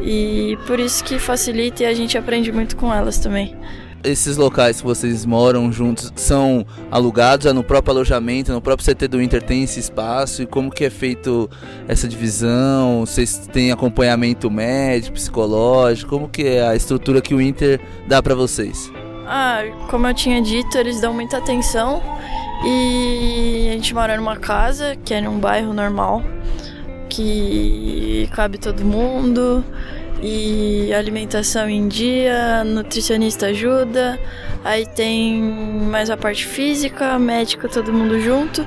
E 0.00 0.56
por 0.66 0.78
isso 0.78 1.02
que 1.02 1.18
facilita 1.18 1.82
e 1.82 1.86
a 1.86 1.94
gente 1.94 2.16
aprende 2.16 2.52
muito 2.52 2.76
com 2.76 2.92
elas 2.92 3.18
também. 3.18 3.56
Esses 4.04 4.36
locais 4.36 4.80
que 4.80 4.86
vocês 4.86 5.26
moram 5.26 5.72
juntos 5.72 6.12
são 6.14 6.64
alugados, 6.88 7.46
é 7.46 7.52
no 7.52 7.64
próprio 7.64 7.94
alojamento, 7.94 8.52
no 8.52 8.60
próprio 8.60 8.86
CT 8.86 9.08
do 9.08 9.20
Inter 9.20 9.42
tem 9.42 9.64
esse 9.64 9.80
espaço 9.80 10.42
e 10.42 10.46
como 10.46 10.70
que 10.70 10.84
é 10.84 10.90
feito 10.90 11.50
essa 11.88 12.06
divisão? 12.06 13.00
Vocês 13.00 13.48
têm 13.52 13.72
acompanhamento 13.72 14.48
médico, 14.48 15.14
psicológico? 15.14 16.10
Como 16.10 16.28
que 16.28 16.46
é 16.46 16.68
a 16.68 16.76
estrutura 16.76 17.20
que 17.20 17.34
o 17.34 17.40
Inter 17.40 17.80
dá 18.06 18.22
para 18.22 18.36
vocês? 18.36 18.90
Ah, 19.26 19.62
como 19.90 20.06
eu 20.06 20.14
tinha 20.14 20.40
dito, 20.40 20.78
eles 20.78 21.00
dão 21.00 21.12
muita 21.12 21.38
atenção 21.38 22.00
e 22.64 23.68
a 23.68 23.72
gente 23.72 23.92
mora 23.94 24.16
numa 24.16 24.36
casa 24.36 24.96
que 25.04 25.12
é 25.12 25.20
num 25.20 25.40
bairro 25.40 25.74
normal 25.74 26.22
que 27.18 28.28
cabe 28.32 28.58
todo 28.58 28.84
mundo. 28.84 29.64
E 30.20 30.92
alimentação 30.92 31.68
em 31.68 31.86
dia, 31.86 32.64
nutricionista 32.64 33.46
ajuda, 33.46 34.18
aí 34.64 34.84
tem 34.84 35.40
mais 35.40 36.10
a 36.10 36.16
parte 36.16 36.44
física, 36.44 37.16
médica, 37.20 37.68
todo 37.68 37.92
mundo 37.92 38.20
junto. 38.20 38.66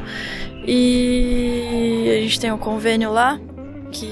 E 0.65 2.05
a 2.09 2.21
gente 2.21 2.39
tem 2.39 2.53
um 2.53 2.57
convênio 2.57 3.11
lá 3.11 3.37
que 3.91 4.05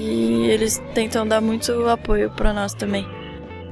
eles 0.50 0.82
tentam 0.94 1.26
dar 1.26 1.40
muito 1.40 1.88
apoio 1.88 2.28
para 2.30 2.52
nós 2.52 2.74
também. 2.74 3.08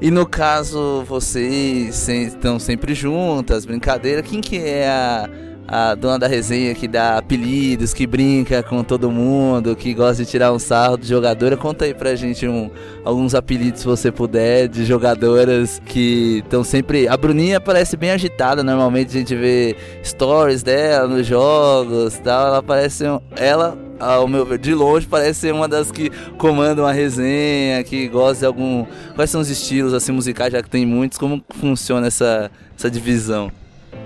E 0.00 0.10
no 0.10 0.24
caso, 0.24 1.04
vocês 1.04 2.08
estão 2.08 2.58
sempre 2.58 2.94
juntas, 2.94 3.66
brincadeira, 3.66 4.22
quem 4.22 4.40
que 4.40 4.56
é 4.56 4.88
a 4.88 5.28
a 5.68 5.94
dona 5.94 6.18
da 6.18 6.26
resenha 6.26 6.74
que 6.74 6.88
dá 6.88 7.18
apelidos, 7.18 7.92
que 7.92 8.06
brinca 8.06 8.62
com 8.62 8.82
todo 8.82 9.10
mundo, 9.10 9.76
que 9.76 9.92
gosta 9.92 10.24
de 10.24 10.30
tirar 10.30 10.50
um 10.50 10.58
sarro 10.58 10.96
de 10.96 11.06
jogadora. 11.06 11.58
Conta 11.58 11.84
aí 11.84 11.92
pra 11.92 12.14
gente 12.14 12.48
um, 12.48 12.70
alguns 13.04 13.34
apelidos, 13.34 13.80
se 13.80 13.86
você 13.86 14.10
puder, 14.10 14.66
de 14.66 14.86
jogadoras 14.86 15.80
que 15.84 16.38
estão 16.42 16.64
sempre. 16.64 17.06
A 17.06 17.16
Bruninha 17.18 17.60
parece 17.60 17.98
bem 17.98 18.10
agitada, 18.10 18.62
normalmente 18.62 19.10
a 19.10 19.20
gente 19.20 19.36
vê 19.36 19.76
stories 20.02 20.62
dela 20.62 21.06
nos 21.06 21.26
jogos 21.26 22.18
tal. 22.18 22.46
Ela 22.48 22.62
parece. 22.62 23.04
Ela 23.36 23.76
ao 24.00 24.28
meu 24.28 24.46
ver, 24.46 24.58
de 24.58 24.72
longe 24.74 25.06
parece 25.06 25.40
ser 25.40 25.52
uma 25.52 25.66
das 25.66 25.90
que 25.90 26.08
comandam 26.38 26.86
a 26.86 26.92
resenha, 26.92 27.82
que 27.82 28.08
gosta 28.08 28.40
de 28.40 28.46
algum. 28.46 28.86
Quais 29.14 29.28
são 29.28 29.40
os 29.40 29.50
estilos 29.50 29.92
assim 29.92 30.12
musicais, 30.12 30.52
já 30.52 30.62
que 30.62 30.70
tem 30.70 30.86
muitos? 30.86 31.18
Como 31.18 31.44
funciona 31.50 32.06
essa, 32.06 32.50
essa 32.76 32.90
divisão? 32.90 33.50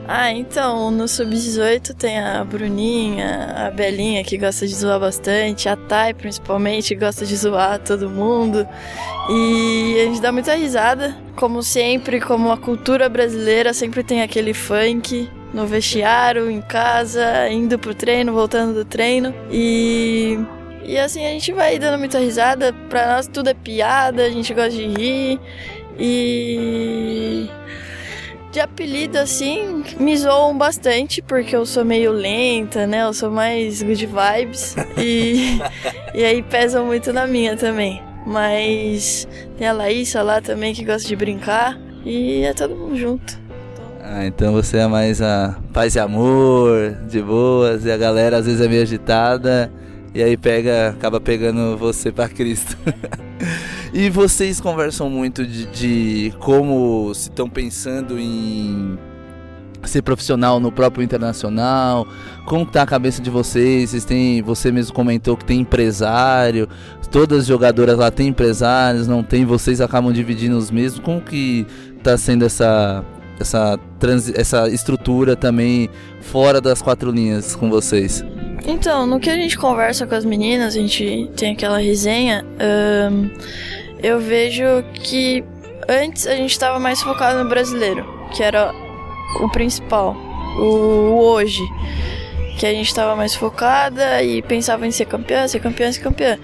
Ah, 0.06 0.32
então, 0.32 0.90
no 0.90 1.06
Sub-18 1.06 1.94
tem 1.94 2.18
a 2.18 2.44
Bruninha, 2.44 3.54
a 3.56 3.70
Belinha, 3.70 4.24
que 4.24 4.36
gosta 4.36 4.66
de 4.66 4.74
zoar 4.74 4.98
bastante, 4.98 5.68
a 5.68 5.76
Thay, 5.76 6.12
principalmente, 6.14 6.94
gosta 6.94 7.24
de 7.24 7.36
zoar 7.36 7.78
todo 7.78 8.10
mundo. 8.10 8.66
E 9.30 10.00
a 10.00 10.04
gente 10.06 10.20
dá 10.20 10.32
muita 10.32 10.54
risada. 10.54 11.16
Como 11.36 11.62
sempre, 11.62 12.20
como 12.20 12.50
a 12.50 12.56
cultura 12.56 13.08
brasileira, 13.08 13.72
sempre 13.72 14.02
tem 14.02 14.22
aquele 14.22 14.52
funk 14.52 15.30
no 15.54 15.66
vestiário, 15.66 16.50
em 16.50 16.60
casa, 16.60 17.48
indo 17.48 17.78
pro 17.78 17.94
treino, 17.94 18.32
voltando 18.32 18.74
do 18.74 18.84
treino. 18.84 19.32
E 19.50 20.38
e 20.84 20.98
assim 20.98 21.24
a 21.24 21.28
gente 21.28 21.52
vai 21.52 21.78
dando 21.78 21.98
muita 21.98 22.18
risada. 22.18 22.72
Pra 22.88 23.14
nós 23.14 23.26
tudo 23.26 23.48
é 23.48 23.54
piada, 23.54 24.24
a 24.24 24.30
gente 24.30 24.52
gosta 24.52 24.70
de 24.70 24.86
rir. 24.86 25.40
E 25.98 27.48
de 28.52 28.60
apelido, 28.60 29.18
assim, 29.18 29.82
me 29.98 30.14
zoam 30.14 30.56
bastante, 30.56 31.22
porque 31.22 31.56
eu 31.56 31.64
sou 31.64 31.86
meio 31.86 32.12
lenta, 32.12 32.86
né? 32.86 33.02
Eu 33.02 33.14
sou 33.14 33.30
mais 33.30 33.82
good 33.82 34.06
vibes. 34.06 34.76
e, 34.98 35.58
e 36.14 36.22
aí 36.22 36.42
pesam 36.42 36.84
muito 36.84 37.14
na 37.14 37.26
minha 37.26 37.56
também. 37.56 38.02
Mas 38.26 39.26
tem 39.56 39.66
a 39.66 39.72
Laísa 39.72 40.22
lá 40.22 40.42
também 40.42 40.74
que 40.74 40.84
gosta 40.84 41.08
de 41.08 41.16
brincar. 41.16 41.80
E 42.04 42.42
é 42.42 42.52
todo 42.52 42.76
mundo 42.76 42.96
junto. 42.96 43.40
Ah, 44.02 44.26
então 44.26 44.52
você 44.52 44.76
é 44.78 44.86
mais 44.86 45.22
a 45.22 45.58
paz 45.72 45.94
e 45.94 45.98
amor, 45.98 46.94
de 47.08 47.22
boas, 47.22 47.86
e 47.86 47.90
a 47.90 47.96
galera 47.96 48.36
às 48.36 48.44
vezes 48.44 48.60
é 48.60 48.68
meio 48.68 48.82
agitada, 48.82 49.72
e 50.12 50.22
aí 50.22 50.36
pega, 50.36 50.90
acaba 50.90 51.18
pegando 51.20 51.78
você 51.78 52.12
para 52.12 52.28
Cristo. 52.28 52.76
E 53.92 54.08
vocês 54.08 54.58
conversam 54.58 55.10
muito 55.10 55.46
de, 55.46 55.66
de 55.66 56.34
como 56.38 57.12
se 57.14 57.28
estão 57.28 57.48
pensando 57.48 58.18
em 58.18 58.98
ser 59.84 60.00
profissional 60.00 60.58
no 60.58 60.72
próprio 60.72 61.04
internacional? 61.04 62.06
Como 62.46 62.62
está 62.62 62.82
a 62.82 62.86
cabeça 62.86 63.20
de 63.20 63.28
vocês? 63.28 63.90
Vocês 63.90 64.04
têm, 64.06 64.40
você 64.40 64.72
mesmo 64.72 64.94
comentou 64.94 65.36
que 65.36 65.44
tem 65.44 65.60
empresário, 65.60 66.66
todas 67.10 67.40
as 67.40 67.46
jogadoras 67.46 67.98
lá 67.98 68.10
têm 68.10 68.28
empresários, 68.28 69.06
não 69.06 69.22
tem, 69.22 69.44
vocês 69.44 69.78
acabam 69.78 70.10
dividindo 70.10 70.56
os 70.56 70.70
mesmos. 70.70 70.98
Como 70.98 71.20
que 71.20 71.66
está 71.98 72.16
sendo 72.16 72.46
essa 72.46 73.04
essa 73.38 73.78
trans, 73.98 74.32
essa 74.34 74.68
estrutura 74.68 75.36
também 75.36 75.90
fora 76.20 76.60
das 76.60 76.80
quatro 76.80 77.10
linhas 77.10 77.54
com 77.54 77.68
vocês? 77.68 78.24
Então, 78.64 79.06
no 79.06 79.18
que 79.18 79.28
a 79.28 79.34
gente 79.34 79.58
conversa 79.58 80.06
com 80.06 80.14
as 80.14 80.24
meninas, 80.24 80.76
a 80.76 80.78
gente 80.78 81.28
tem 81.36 81.52
aquela 81.52 81.78
resenha. 81.78 82.44
Eu 84.02 84.18
vejo 84.18 84.64
que 84.94 85.44
antes 85.88 86.26
a 86.26 86.34
gente 86.34 86.50
estava 86.50 86.78
mais 86.78 87.02
focado 87.02 87.42
no 87.42 87.48
brasileiro, 87.48 88.04
que 88.32 88.42
era 88.42 88.74
o 89.40 89.48
principal, 89.48 90.16
o 90.58 91.18
hoje. 91.18 91.62
Que 92.58 92.66
a 92.66 92.72
gente 92.72 92.86
estava 92.86 93.16
mais 93.16 93.34
focada 93.34 94.22
e 94.22 94.42
pensava 94.42 94.86
em 94.86 94.90
ser 94.90 95.06
campeã, 95.06 95.48
ser 95.48 95.58
campeã, 95.58 95.90
ser 95.90 96.00
campeã. 96.00 96.38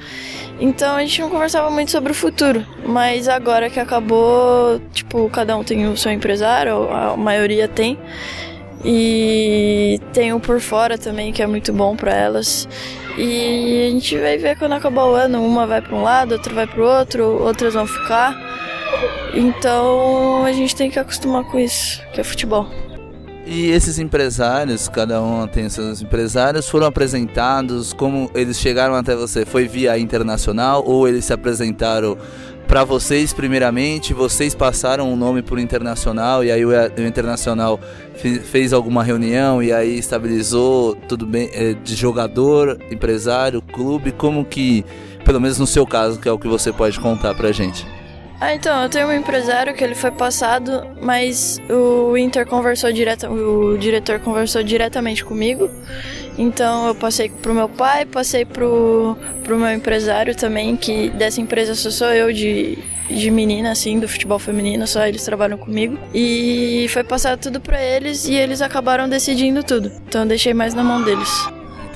Então 0.59 0.97
a 0.97 1.01
gente 1.01 1.21
não 1.21 1.31
conversava 1.31 1.71
muito 1.71 1.91
sobre 1.91 2.11
o 2.11 2.15
futuro. 2.15 2.67
Mas 2.85 3.29
agora 3.29 3.71
que 3.71 3.79
acabou, 3.79 4.81
tipo, 4.93 5.29
cada 5.31 5.57
um 5.57 5.63
tem 5.63 5.87
o 5.87 5.97
seu 5.97 6.11
empresário, 6.11 6.91
a 6.93 7.17
maioria 7.17 7.69
tem. 7.69 7.99
E 8.85 10.01
tem 10.13 10.33
o 10.33 10.41
por 10.41 10.61
fora 10.61 10.97
também, 10.97 11.33
que 11.33 11.43
é 11.43 11.47
muito 11.47 11.73
bom 11.73 11.95
para 11.95 12.15
elas. 12.15 12.69
E 13.19 13.89
a 13.89 13.91
gente 13.91 14.17
vai 14.17 14.39
ver 14.39 14.57
quando 14.57 14.75
acabar 14.75 15.05
o 15.05 15.13
ano, 15.13 15.45
uma 15.45 15.67
vai 15.67 15.83
para 15.83 15.97
um 15.97 16.03
lado, 16.03 16.33
outra 16.33 16.55
vai 16.55 16.69
para 16.69 16.81
o 16.81 16.85
outro, 16.85 17.25
outras 17.43 17.75
vão 17.75 17.85
ficar. 17.85 18.33
Então 19.35 20.45
a 20.45 20.53
gente 20.53 20.77
tem 20.77 20.89
que 20.89 21.01
acostumar 21.01 21.43
com 21.43 21.59
isso, 21.59 22.01
que 22.13 22.21
é 22.21 22.25
futebol. 22.25 22.69
E 23.45 23.71
esses 23.71 23.99
empresários, 23.99 24.89
cada 24.89 25.21
um 25.21 25.49
tem 25.49 25.69
seus 25.69 26.01
empresários, 26.01 26.69
foram 26.69 26.87
apresentados, 26.87 27.93
como 27.93 28.31
eles 28.35 28.61
chegaram 28.61 28.95
até 28.95 29.17
você? 29.17 29.45
Foi 29.45 29.67
via 29.67 29.99
internacional 29.99 30.85
ou 30.87 31.09
eles 31.09 31.25
se 31.25 31.33
apresentaram 31.33 32.17
para 32.69 32.85
vocês 32.85 33.33
primeiramente, 33.33 34.13
vocês 34.13 34.55
passaram 34.55 35.11
o 35.11 35.17
nome 35.17 35.41
por 35.41 35.59
internacional 35.59 36.45
e 36.45 36.53
aí 36.53 36.65
o, 36.65 36.69
o 36.69 37.07
internacional 37.07 37.81
fez 38.45 38.75
alguma 38.75 39.03
reunião 39.03 39.63
e 39.63 39.73
aí 39.73 39.99
estabilizou 39.99 40.95
tudo 40.95 41.27
bem 41.27 41.49
é, 41.55 41.73
de 41.73 41.95
jogador, 41.97 42.79
empresário, 42.91 43.63
clube, 43.63 44.13
como 44.13 44.45
que, 44.45 44.85
pelo 45.25 45.41
menos 45.41 45.59
no 45.59 45.67
seu 45.67 45.87
caso, 45.87 46.21
que 46.21 46.29
é 46.29 46.33
o 46.33 46.39
que 46.39 46.47
você 46.47 46.71
pode 46.71 47.01
contar 47.01 47.35
pra 47.35 47.51
gente. 47.53 47.87
Ah, 48.41 48.55
então, 48.55 48.83
eu 48.85 48.89
tenho 48.89 49.09
um 49.09 49.13
empresário 49.13 49.75
que 49.75 49.83
ele 49.83 49.97
foi 49.97 50.13
passado, 50.13 50.87
mas 51.03 51.59
o 51.69 52.17
Inter 52.17 52.47
conversou 52.47 52.93
direto, 52.93 53.27
o 53.27 53.77
diretor 53.77 54.21
conversou 54.21 54.63
diretamente 54.63 55.25
comigo. 55.25 55.69
Então 56.39 56.87
eu 56.87 56.95
passei 56.95 57.29
pro 57.29 57.53
meu 57.53 57.69
pai, 57.69 58.07
passei 58.07 58.45
pro, 58.45 59.17
pro 59.43 59.59
meu 59.59 59.73
empresário 59.73 60.37
também, 60.37 60.77
que 60.77 61.11
dessa 61.11 61.41
empresa 61.41 61.75
só 61.75 61.91
sou 61.91 62.07
eu 62.09 62.33
de, 62.33 62.79
de 63.11 63.29
menina, 63.29 63.73
assim, 63.73 63.99
do 63.99 64.09
futebol 64.09 64.39
feminino, 64.39 64.87
só 64.87 65.05
eles 65.05 65.25
trabalham 65.25 65.59
comigo. 65.59 65.99
E 66.15 66.87
foi 66.91 67.03
passado 67.03 67.41
tudo 67.41 67.61
para 67.61 67.83
eles 67.83 68.25
e 68.29 68.35
eles 68.35 68.63
acabaram 68.63 69.09
decidindo 69.09 69.65
tudo. 69.65 69.91
Então 70.07 70.23
eu 70.23 70.29
deixei 70.29 70.55
mais 70.55 70.75
na 70.75 70.85
mão 70.85 71.03
deles. 71.03 71.29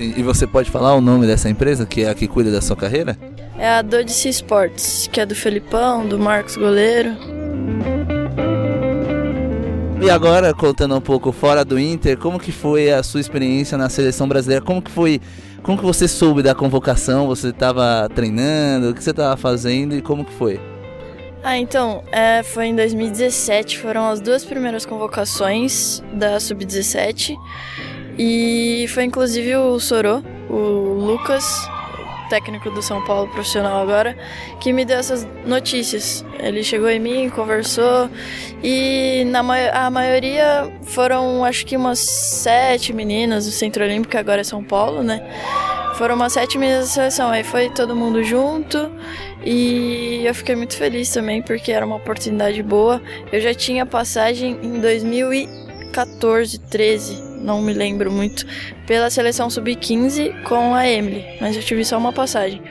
E 0.00 0.20
você 0.24 0.44
pode 0.44 0.68
falar 0.68 0.96
o 0.96 1.00
nome 1.00 1.24
dessa 1.24 1.48
empresa, 1.48 1.86
que 1.86 2.02
é 2.02 2.10
a 2.10 2.14
que 2.14 2.26
cuida 2.26 2.50
da 2.50 2.60
sua 2.60 2.74
carreira? 2.74 3.16
É 3.58 3.68
a 3.68 3.82
Dodice 3.82 4.28
Sports, 4.30 5.08
que 5.12 5.20
é 5.20 5.26
do 5.26 5.34
Felipão, 5.34 6.06
do 6.06 6.18
Marcos 6.18 6.56
Goleiro. 6.56 7.16
E 10.00 10.10
agora, 10.10 10.52
contando 10.52 10.96
um 10.96 11.00
pouco 11.00 11.30
fora 11.30 11.64
do 11.64 11.78
Inter, 11.78 12.18
como 12.18 12.40
que 12.40 12.50
foi 12.50 12.90
a 12.90 13.04
sua 13.04 13.20
experiência 13.20 13.78
na 13.78 13.88
seleção 13.88 14.26
brasileira? 14.26 14.64
Como 14.64 14.82
que 14.82 14.90
foi, 14.90 15.20
como 15.62 15.78
que 15.78 15.84
você 15.84 16.08
soube 16.08 16.42
da 16.42 16.56
convocação? 16.56 17.28
Você 17.28 17.50
estava 17.50 18.08
treinando? 18.12 18.90
O 18.90 18.94
que 18.94 19.02
você 19.02 19.10
estava 19.10 19.36
fazendo 19.36 19.94
e 19.94 20.02
como 20.02 20.24
que 20.24 20.32
foi? 20.32 20.60
Ah, 21.44 21.56
então, 21.56 22.02
é, 22.10 22.42
foi 22.42 22.66
em 22.66 22.76
2017, 22.76 23.78
foram 23.78 24.08
as 24.08 24.20
duas 24.20 24.44
primeiras 24.44 24.84
convocações 24.84 26.02
da 26.12 26.38
Sub-17. 26.40 27.36
E 28.18 28.86
foi 28.88 29.04
inclusive 29.04 29.54
o 29.56 29.78
Sorô, 29.78 30.22
o 30.48 30.94
Lucas, 30.94 31.68
técnico 32.32 32.70
do 32.70 32.80
São 32.80 33.04
Paulo 33.04 33.28
profissional 33.28 33.82
agora, 33.82 34.16
que 34.58 34.72
me 34.72 34.86
deu 34.86 34.98
essas 34.98 35.28
notícias. 35.44 36.24
Ele 36.38 36.64
chegou 36.64 36.88
em 36.88 36.98
mim, 36.98 37.28
conversou 37.28 38.08
e 38.62 39.22
na 39.26 39.42
a 39.74 39.90
maioria 39.90 40.72
foram 40.84 41.44
acho 41.44 41.66
que 41.66 41.76
umas 41.76 41.98
sete 41.98 42.90
meninas 42.94 43.44
do 43.44 43.52
Centro 43.52 43.84
Olímpico, 43.84 44.12
que 44.12 44.16
agora 44.16 44.40
é 44.40 44.44
São 44.44 44.64
Paulo, 44.64 45.02
né? 45.02 45.20
Foram 45.96 46.14
umas 46.14 46.32
sete 46.32 46.56
meninas 46.56 46.86
da 46.86 46.90
seleção, 46.90 47.30
aí 47.30 47.44
foi 47.44 47.68
todo 47.68 47.94
mundo 47.94 48.24
junto 48.24 48.90
e 49.44 50.22
eu 50.24 50.34
fiquei 50.34 50.56
muito 50.56 50.74
feliz 50.74 51.12
também 51.12 51.42
porque 51.42 51.70
era 51.70 51.84
uma 51.84 51.96
oportunidade 51.96 52.62
boa. 52.62 53.02
Eu 53.30 53.42
já 53.42 53.52
tinha 53.52 53.84
passagem 53.84 54.58
em 54.62 54.80
2014, 54.80 56.58
13, 56.58 57.31
não 57.42 57.60
me 57.60 57.72
lembro 57.72 58.10
muito, 58.10 58.46
pela 58.86 59.10
seleção 59.10 59.50
sub-15 59.50 60.42
com 60.44 60.74
a 60.74 60.88
Emily, 60.88 61.24
mas 61.40 61.56
eu 61.56 61.62
tive 61.62 61.84
só 61.84 61.98
uma 61.98 62.12
passagem. 62.12 62.62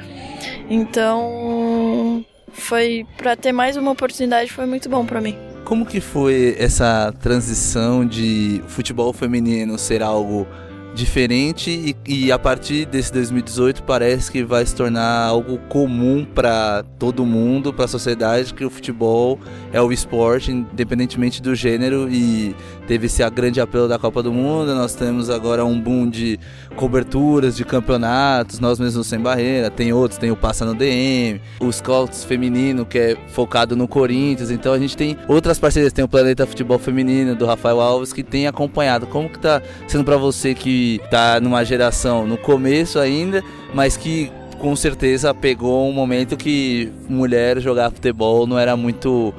Então, 0.70 2.25
foi 2.54 3.06
para 3.18 3.36
ter 3.36 3.51
mais 3.51 3.78
uma 3.78 3.92
oportunidade 3.92 4.51
foi 4.51 4.66
muito 4.66 4.90
bom 4.90 5.06
para 5.06 5.22
mim. 5.22 5.38
Como 5.66 5.86
que 5.86 6.00
foi 6.00 6.56
essa 6.58 7.13
transição 7.22 8.06
de 8.06 8.62
futebol 8.68 9.13
feminino 9.13 9.78
ser 9.78 10.01
algo 10.01 10.48
diferente 10.93 11.95
e, 12.05 12.25
e, 12.25 12.31
a 12.31 12.39
partir 12.39 12.86
desse 12.86 13.12
2018 13.13 13.83
parece 13.83 14.31
que 14.31 14.43
vai 14.43 14.65
se 14.65 14.75
tornar 14.75 15.25
algo 15.25 15.57
comum 15.69 16.25
para 16.25 16.83
todo 17.00 17.25
mundo, 17.25 17.74
para 17.74 17.86
a 17.86 17.88
sociedade, 17.88 18.53
que 18.53 18.65
o 18.65 18.69
futebol 18.69 19.39
é 19.71 19.81
o 19.81 19.91
esporte, 19.91 20.51
independentemente 20.51 21.41
do 21.41 21.55
gênero 21.55 22.10
e 22.10 22.55
teve 22.88 23.05
esse 23.05 23.27
grande 23.29 23.62
apelo 23.62 23.88
da 23.88 23.98
Copa 23.98 24.21
do 24.21 24.33
Mundo, 24.33 24.75
nós 24.75 24.93
temos 24.93 25.29
agora 25.29 25.63
um 25.63 25.79
boom 25.79 26.10
de 26.10 26.39
coberturas 26.75 27.55
de 27.55 27.63
campeonatos, 27.63 28.60
nós 28.60 28.79
mesmos 28.79 29.07
sem 29.07 29.19
barreira, 29.19 29.69
tem 29.69 29.93
outros, 29.93 30.17
tem 30.17 30.31
o 30.31 30.36
Passa 30.36 30.65
no 30.65 30.74
DM, 30.74 31.39
o 31.60 31.71
Scouts 31.71 32.24
feminino 32.25 32.86
que 32.86 32.98
é 32.98 33.17
focado 33.27 33.75
no 33.75 33.88
Corinthians, 33.88 34.51
então 34.51 34.74
a 34.74 34.79
gente 34.79 34.98
tem 34.98 35.17
outras 35.27 35.57
parcerias, 35.60 35.93
tem 35.93 36.03
o 36.03 36.07
Planeta 36.07 36.45
Futebol 36.45 36.79
Feminino 36.79 37.36
do 37.36 37.45
Rafael 37.45 37.79
Alves 37.79 38.12
que 38.12 38.24
tem 38.24 38.48
acompanhado. 38.48 39.07
Como 39.07 39.29
que 39.29 39.39
tá 39.39 39.62
sendo 39.88 40.03
para 40.03 40.17
você 40.17 40.53
que 40.53 40.81
tá 41.10 41.40
numa 41.40 41.64
geração 41.64 42.26
no 42.28 42.38
começo 42.38 43.00
ainda, 43.00 43.44
mas 43.74 43.98
que 43.98 44.32
com 44.60 44.76
certeza 44.76 45.34
pegou 45.34 45.90
um 45.90 45.92
momento 45.92 46.38
que 46.38 46.92
mulher 47.10 47.60
jogar 47.60 47.90
futebol 47.92 48.46
não 48.46 48.60
era 48.60 48.78
muito 48.78 49.34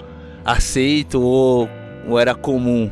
aceito 0.45 1.21
ou, 1.21 1.69
ou 2.09 2.19
era 2.19 2.35
comum. 2.35 2.91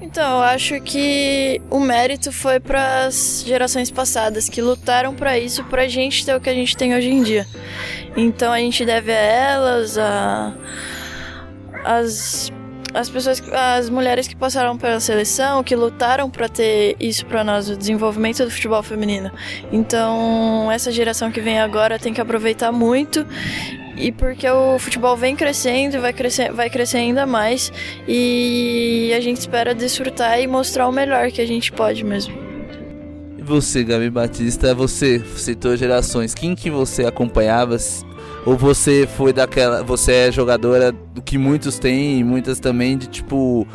Então, 0.00 0.38
eu 0.38 0.42
acho 0.42 0.80
que 0.80 1.60
o 1.70 1.80
mérito 1.80 2.30
foi 2.30 2.60
para 2.60 3.06
as 3.06 3.44
gerações 3.46 3.90
passadas 3.90 4.48
que 4.48 4.62
lutaram 4.62 5.14
para 5.14 5.38
isso, 5.38 5.64
para 5.64 5.82
a 5.82 5.88
gente 5.88 6.24
ter 6.24 6.34
o 6.34 6.40
que 6.40 6.48
a 6.48 6.54
gente 6.54 6.76
tem 6.76 6.94
hoje 6.94 7.10
em 7.10 7.22
dia. 7.22 7.46
Então, 8.16 8.52
a 8.52 8.58
gente 8.58 8.84
deve 8.84 9.12
a 9.12 9.14
elas, 9.14 9.98
a 9.98 10.54
as 11.84 12.52
as 12.98 13.08
pessoas, 13.08 13.40
as 13.52 13.88
mulheres 13.88 14.26
que 14.26 14.34
passaram 14.34 14.76
pela 14.76 14.98
seleção, 14.98 15.62
que 15.62 15.76
lutaram 15.76 16.28
para 16.28 16.48
ter 16.48 16.96
isso 16.98 17.24
para 17.26 17.44
nós, 17.44 17.70
o 17.70 17.76
desenvolvimento 17.76 18.44
do 18.44 18.50
futebol 18.50 18.82
feminino. 18.82 19.30
Então, 19.70 20.68
essa 20.72 20.90
geração 20.90 21.30
que 21.30 21.40
vem 21.40 21.60
agora 21.60 21.96
tem 21.96 22.12
que 22.12 22.20
aproveitar 22.20 22.72
muito 22.72 23.24
e 23.96 24.10
porque 24.10 24.48
o 24.48 24.80
futebol 24.80 25.16
vem 25.16 25.36
crescendo 25.36 25.96
e 25.96 26.00
vai 26.00 26.12
crescer, 26.12 26.52
vai 26.52 26.68
crescer 26.68 26.98
ainda 26.98 27.24
mais 27.24 27.72
e 28.06 29.12
a 29.16 29.20
gente 29.20 29.38
espera 29.38 29.72
desfrutar 29.74 30.40
e 30.40 30.48
mostrar 30.48 30.88
o 30.88 30.92
melhor 30.92 31.30
que 31.30 31.40
a 31.40 31.46
gente 31.46 31.70
pode 31.70 32.04
mesmo. 32.04 32.34
E 33.38 33.42
você, 33.42 33.84
Gabi 33.84 34.10
Batista, 34.10 34.74
você 34.74 35.22
citou 35.36 35.76
gerações, 35.76 36.34
quem 36.34 36.56
que 36.56 36.68
você 36.68 37.04
acompanhava 37.04 37.76
ou 38.48 38.56
você 38.56 39.06
foi 39.06 39.30
daquela. 39.30 39.82
Você 39.82 40.12
é 40.12 40.32
jogadora 40.32 40.90
do 40.90 41.20
que 41.20 41.36
muitos 41.36 41.78
têm, 41.78 42.20
e 42.20 42.24
muitas 42.24 42.58
também, 42.58 42.96
de 42.96 43.06
tipo. 43.06 43.66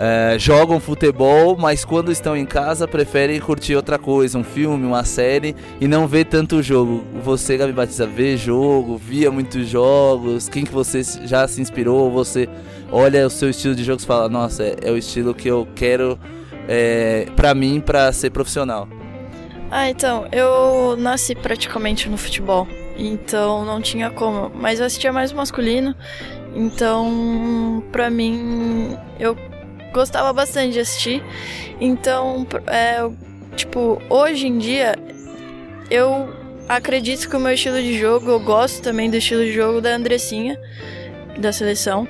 É, 0.00 0.36
jogam 0.38 0.78
futebol, 0.78 1.56
mas 1.56 1.84
quando 1.84 2.12
estão 2.12 2.36
em 2.36 2.46
casa 2.46 2.86
preferem 2.86 3.40
curtir 3.40 3.74
outra 3.74 3.98
coisa, 3.98 4.38
um 4.38 4.44
filme, 4.44 4.86
uma 4.86 5.02
série 5.02 5.56
e 5.80 5.88
não 5.88 6.06
vê 6.06 6.24
tanto 6.24 6.62
jogo. 6.62 7.02
Você, 7.24 7.56
Gabi 7.56 7.72
Batista, 7.72 8.06
vê 8.06 8.36
jogo, 8.36 8.96
via 8.96 9.28
muitos 9.28 9.66
jogos, 9.66 10.48
quem 10.48 10.64
que 10.64 10.72
você 10.72 11.02
já 11.24 11.48
se 11.48 11.60
inspirou? 11.60 12.12
Você 12.12 12.48
olha 12.92 13.26
o 13.26 13.30
seu 13.30 13.50
estilo 13.50 13.74
de 13.74 13.82
jogos 13.82 14.04
e 14.04 14.06
fala, 14.06 14.28
nossa, 14.28 14.62
é, 14.62 14.76
é 14.82 14.92
o 14.92 14.96
estilo 14.96 15.34
que 15.34 15.48
eu 15.48 15.66
quero 15.74 16.16
é, 16.68 17.26
pra 17.34 17.52
mim 17.52 17.80
pra 17.80 18.12
ser 18.12 18.30
profissional. 18.30 18.88
Ah, 19.68 19.90
então, 19.90 20.28
eu 20.30 20.96
nasci 20.96 21.34
praticamente 21.34 22.08
no 22.08 22.16
futebol. 22.16 22.68
Então 22.98 23.64
não 23.64 23.80
tinha 23.80 24.10
como. 24.10 24.50
Mas 24.54 24.80
eu 24.80 24.86
assistia 24.86 25.12
mais 25.12 25.32
masculino. 25.32 25.94
Então, 26.54 27.82
pra 27.92 28.10
mim, 28.10 28.96
eu 29.20 29.36
gostava 29.92 30.32
bastante 30.32 30.72
de 30.72 30.80
assistir. 30.80 31.22
Então, 31.80 32.46
é, 32.66 33.08
tipo, 33.54 34.02
hoje 34.10 34.48
em 34.48 34.58
dia, 34.58 34.96
eu 35.90 36.28
acredito 36.68 37.28
que 37.28 37.36
o 37.36 37.40
meu 37.40 37.52
estilo 37.52 37.80
de 37.80 37.98
jogo, 37.98 38.30
eu 38.30 38.40
gosto 38.40 38.82
também 38.82 39.10
do 39.10 39.16
estilo 39.16 39.44
de 39.44 39.52
jogo 39.52 39.80
da 39.80 39.94
Andressinha, 39.94 40.58
da 41.38 41.52
seleção. 41.52 42.06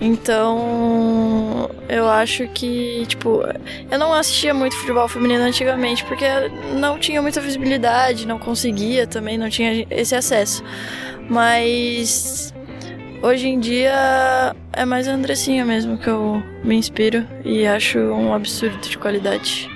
Então, 0.00 1.70
eu 1.88 2.08
acho 2.08 2.46
que, 2.48 3.04
tipo, 3.06 3.42
eu 3.90 3.98
não 3.98 4.12
assistia 4.12 4.52
muito 4.52 4.76
futebol 4.76 5.08
feminino 5.08 5.42
antigamente 5.42 6.04
porque 6.04 6.26
não 6.78 6.98
tinha 6.98 7.22
muita 7.22 7.40
visibilidade, 7.40 8.26
não 8.26 8.38
conseguia 8.38 9.06
também, 9.06 9.38
não 9.38 9.48
tinha 9.48 9.86
esse 9.90 10.14
acesso. 10.14 10.62
Mas 11.28 12.52
hoje 13.22 13.48
em 13.48 13.58
dia 13.58 14.54
é 14.72 14.84
mais 14.84 15.08
a 15.08 15.12
Andressinha 15.12 15.64
mesmo 15.64 15.96
que 15.96 16.08
eu 16.08 16.42
me 16.62 16.76
inspiro 16.76 17.26
e 17.44 17.66
acho 17.66 17.98
um 17.98 18.34
absurdo 18.34 18.76
de 18.78 18.98
qualidade. 18.98 19.70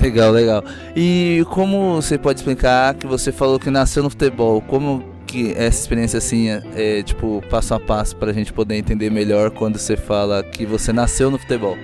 Legal, 0.00 0.30
legal. 0.30 0.62
E 0.94 1.44
como 1.50 1.96
você 1.96 2.16
pode 2.16 2.38
explicar 2.38 2.94
que 2.94 3.06
você 3.06 3.32
falou 3.32 3.58
que 3.58 3.70
nasceu 3.70 4.02
no 4.02 4.10
futebol? 4.10 4.60
Como 4.60 5.17
que 5.28 5.52
essa 5.52 5.80
experiência 5.80 6.18
assim 6.18 6.48
é, 6.48 6.62
é, 6.74 7.02
tipo 7.02 7.42
passo 7.50 7.74
a 7.74 7.78
passo 7.78 8.16
para 8.16 8.30
a 8.30 8.34
gente 8.34 8.52
poder 8.52 8.76
entender 8.76 9.10
melhor 9.10 9.50
quando 9.50 9.78
você 9.78 9.96
fala 9.96 10.42
que 10.42 10.64
você 10.64 10.92
nasceu 10.92 11.30
no 11.30 11.38
futebol? 11.38 11.76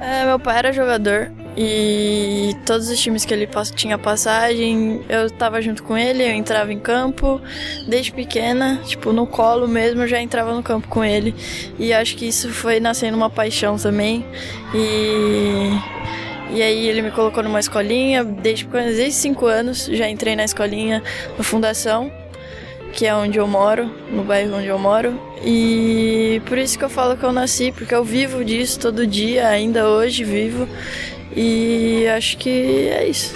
É, 0.00 0.26
meu 0.26 0.38
pai 0.38 0.58
era 0.58 0.72
jogador 0.72 1.30
e 1.56 2.54
todos 2.66 2.90
os 2.90 2.98
times 2.98 3.24
que 3.24 3.32
ele 3.32 3.48
tinha 3.74 3.96
passagem, 3.96 5.00
eu 5.08 5.26
estava 5.26 5.62
junto 5.62 5.82
com 5.84 5.96
ele, 5.96 6.22
eu 6.22 6.32
entrava 6.32 6.72
em 6.72 6.78
campo 6.78 7.40
desde 7.88 8.12
pequena, 8.12 8.80
tipo 8.84 9.12
no 9.12 9.26
colo 9.26 9.68
mesmo, 9.68 10.02
eu 10.02 10.08
já 10.08 10.20
entrava 10.20 10.52
no 10.52 10.62
campo 10.62 10.88
com 10.88 11.04
ele. 11.04 11.34
E 11.78 11.92
acho 11.92 12.16
que 12.16 12.26
isso 12.26 12.50
foi 12.50 12.80
nascendo 12.80 13.16
uma 13.16 13.30
paixão 13.30 13.76
também. 13.76 14.26
E 14.74 15.70
e 16.50 16.62
aí 16.62 16.86
ele 16.86 17.02
me 17.02 17.10
colocou 17.10 17.42
numa 17.42 17.58
escolinha, 17.58 18.22
desde, 18.22 18.66
desde 18.66 19.12
5 19.12 19.46
anos 19.46 19.86
já 19.86 20.08
entrei 20.08 20.36
na 20.36 20.44
escolinha 20.44 21.02
no 21.36 21.42
Fundação 21.42 22.12
que 22.94 23.06
é 23.06 23.14
onde 23.14 23.38
eu 23.38 23.46
moro, 23.46 23.90
no 24.10 24.22
bairro 24.22 24.56
onde 24.56 24.68
eu 24.68 24.78
moro. 24.78 25.20
E 25.44 26.40
por 26.46 26.56
isso 26.56 26.78
que 26.78 26.84
eu 26.84 26.88
falo 26.88 27.16
que 27.16 27.24
eu 27.24 27.32
nasci, 27.32 27.72
porque 27.72 27.94
eu 27.94 28.04
vivo 28.04 28.44
disso 28.44 28.78
todo 28.78 29.06
dia, 29.06 29.48
ainda 29.48 29.88
hoje 29.88 30.24
vivo. 30.24 30.68
E 31.36 32.06
acho 32.08 32.38
que 32.38 32.88
é 32.88 33.06
isso. 33.06 33.34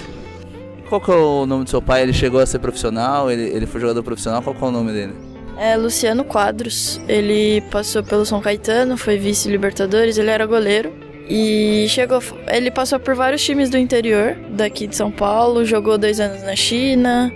Qual 0.87 0.99
que 0.99 1.11
é 1.11 1.15
o 1.15 1.45
nome 1.45 1.65
do 1.65 1.69
seu 1.69 1.81
pai? 1.81 2.01
Ele 2.01 2.13
chegou 2.13 2.39
a 2.39 2.45
ser 2.45 2.59
profissional? 2.59 3.29
Ele, 3.29 3.43
ele 3.43 3.67
foi 3.67 3.79
jogador 3.79 4.01
profissional? 4.01 4.41
Qual 4.41 4.55
que 4.55 4.63
é 4.63 4.67
o 4.67 4.71
nome 4.71 4.91
dele? 4.91 5.13
É 5.57 5.75
Luciano 5.75 6.23
Quadros. 6.23 6.99
Ele 7.07 7.61
passou 7.69 8.01
pelo 8.01 8.25
São 8.25 8.41
Caetano, 8.41 8.97
foi 8.97 9.17
vice-libertadores, 9.17 10.17
ele 10.17 10.29
era 10.29 10.45
goleiro. 10.45 10.91
E 11.29 11.85
chegou. 11.89 12.23
Ele 12.47 12.71
passou 12.71 12.99
por 12.99 13.13
vários 13.13 13.43
times 13.43 13.69
do 13.69 13.77
interior, 13.77 14.35
daqui 14.49 14.87
de 14.87 14.95
São 14.95 15.11
Paulo, 15.11 15.63
jogou 15.63 15.95
dois 15.95 16.19
anos 16.19 16.41
na 16.41 16.55
China. 16.55 17.31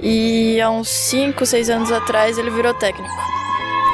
E 0.00 0.60
há 0.60 0.70
uns 0.70 0.88
5, 0.88 1.44
6 1.44 1.70
anos 1.70 1.92
atrás 1.92 2.38
ele 2.38 2.50
virou 2.50 2.74
técnico. 2.74 3.14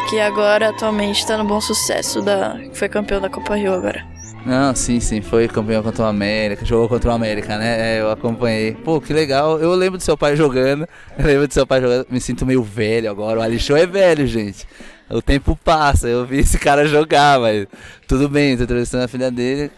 Que 0.09 0.21
agora 0.21 0.69
atualmente 0.69 1.21
está 1.21 1.39
no 1.39 1.45
bom 1.45 1.61
sucesso 1.61 2.21
da. 2.21 2.59
Foi 2.75 2.89
campeão 2.89 3.21
da 3.21 3.31
Copa 3.31 3.57
Rio 3.57 3.73
agora. 3.73 4.05
Não, 4.45 4.75
sim, 4.75 5.01
sim, 5.01 5.23
foi 5.23 5.49
campeão 5.49 5.83
contra 5.83 6.05
o 6.05 6.07
América, 6.07 6.67
jogou 6.67 6.87
contra 6.87 7.11
o 7.11 7.15
América, 7.15 7.57
né? 7.57 7.97
É, 7.97 8.01
eu 8.03 8.11
acompanhei. 8.11 8.75
Pô, 8.75 9.01
que 9.01 9.11
legal. 9.15 9.59
Eu 9.59 9.75
lembro 9.75 9.97
do 9.97 10.03
seu 10.03 10.19
pai 10.19 10.37
jogando. 10.37 10.87
Eu 11.19 11.25
lembro 11.25 11.49
do 11.49 11.55
seu 11.55 11.67
pai 11.67 11.81
jogando. 11.81 12.07
Me 12.11 12.21
sinto 12.21 12.45
meio 12.45 12.63
velho 12.63 13.11
agora. 13.11 13.41
O 13.41 13.43
Alixô 13.43 13.75
é 13.75 13.87
velho, 13.87 14.27
gente. 14.27 14.67
O 15.09 15.21
tempo 15.21 15.59
passa, 15.63 16.09
eu 16.09 16.25
vi 16.25 16.39
esse 16.39 16.59
cara 16.59 16.87
jogar, 16.87 17.39
mas 17.39 17.67
tudo 18.09 18.27
bem, 18.27 18.57
tô 18.57 18.63
entrevistando 18.63 19.05
a 19.05 19.09
filha 19.09 19.31
dele, 19.31 19.71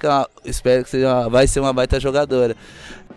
espero 0.45 0.85
que 0.85 0.91
seja, 0.91 1.29
vai 1.29 1.49
ser 1.49 1.59
uma 1.59 1.73
baita 1.73 1.99
jogadora. 1.99 2.57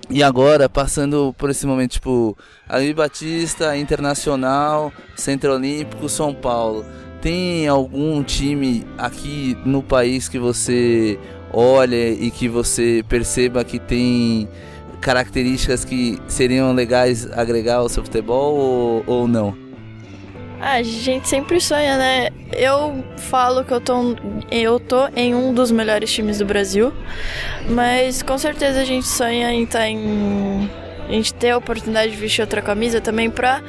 E 0.09 0.23
agora, 0.23 0.67
passando 0.67 1.35
por 1.37 1.51
esse 1.51 1.67
momento, 1.67 1.91
tipo, 1.91 2.35
Ali 2.67 2.93
Batista, 2.93 3.77
Internacional, 3.77 4.91
Centro 5.15 5.53
Olímpico, 5.53 6.09
São 6.09 6.33
Paulo. 6.33 6.83
tem 7.21 7.67
algum 7.67 8.23
time 8.23 8.87
aqui 8.97 9.55
no 9.65 9.83
país 9.83 10.27
que 10.29 10.39
você 10.39 11.19
olha 11.53 12.09
e 12.09 12.31
que 12.31 12.47
você 12.47 13.03
perceba 13.07 13.63
que 13.63 13.77
tem 13.77 14.47
características 15.01 15.83
que 15.85 16.17
seriam 16.27 16.73
legais 16.73 17.29
agregar 17.31 17.75
ao 17.77 17.89
seu 17.89 18.03
futebol 18.03 18.55
ou, 18.55 19.03
ou 19.05 19.27
não? 19.27 19.68
A 20.61 20.83
gente 20.83 21.27
sempre 21.27 21.61
sonha, 21.61 21.97
né? 21.97 22.29
Eu 22.51 23.03
falo 23.17 23.63
que 23.63 23.71
eu 23.71 23.79
tô, 23.79 24.15
eu 24.51 24.79
tô 24.79 25.07
em 25.15 25.33
um 25.33 25.53
dos 25.53 25.71
melhores 25.71 26.11
times 26.11 26.39
do 26.39 26.45
Brasil, 26.45 26.93
mas 27.69 28.21
com 28.21 28.37
certeza 28.37 28.81
a 28.81 28.83
gente 28.83 29.07
sonha 29.07 29.51
em 29.53 29.63
estar 29.63 29.79
tá 29.79 29.89
em. 29.89 30.69
A 31.07 31.11
gente 31.11 31.33
ter 31.33 31.51
a 31.51 31.57
oportunidade 31.57 32.11
de 32.11 32.17
vestir 32.17 32.41
outra 32.41 32.61
camisa 32.61 33.01
também 33.01 33.31
pra 33.31 33.63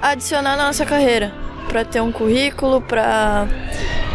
adicionar 0.00 0.56
na 0.56 0.66
nossa 0.66 0.84
carreira, 0.84 1.32
pra 1.68 1.84
ter 1.84 2.00
um 2.00 2.12
currículo, 2.12 2.80
pra 2.80 3.46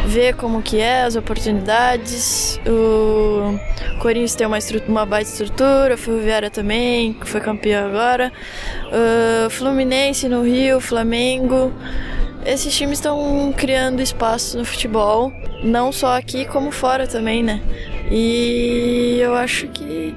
ver 0.06 0.36
como 0.36 0.62
que 0.62 0.80
é 0.80 1.04
as 1.04 1.16
oportunidades. 1.16 2.60
O 2.68 3.58
Corinthians 4.00 4.36
tem 4.36 4.48
uma, 4.48 4.58
uma 4.88 5.06
baita 5.06 5.30
estrutura, 5.30 5.98
Ferroviária 5.98 6.50
também, 6.50 7.14
que 7.14 7.28
foi 7.28 7.42
campeã 7.42 7.86
agora. 7.86 8.32
O 9.46 9.50
Fluminense 9.50 10.28
no 10.28 10.44
Rio, 10.44 10.80
Flamengo. 10.80 11.72
Esses 12.46 12.76
times 12.76 12.98
estão 12.98 13.54
criando 13.56 14.02
espaço 14.02 14.58
no 14.58 14.66
futebol, 14.66 15.32
não 15.64 15.92
só 15.92 16.18
aqui 16.18 16.46
como 16.46 16.72
fora 16.72 17.06
também, 17.06 17.44
né? 17.44 17.62
E 18.10 19.20
eu 19.22 19.36
acho 19.36 19.68
que, 19.68 20.16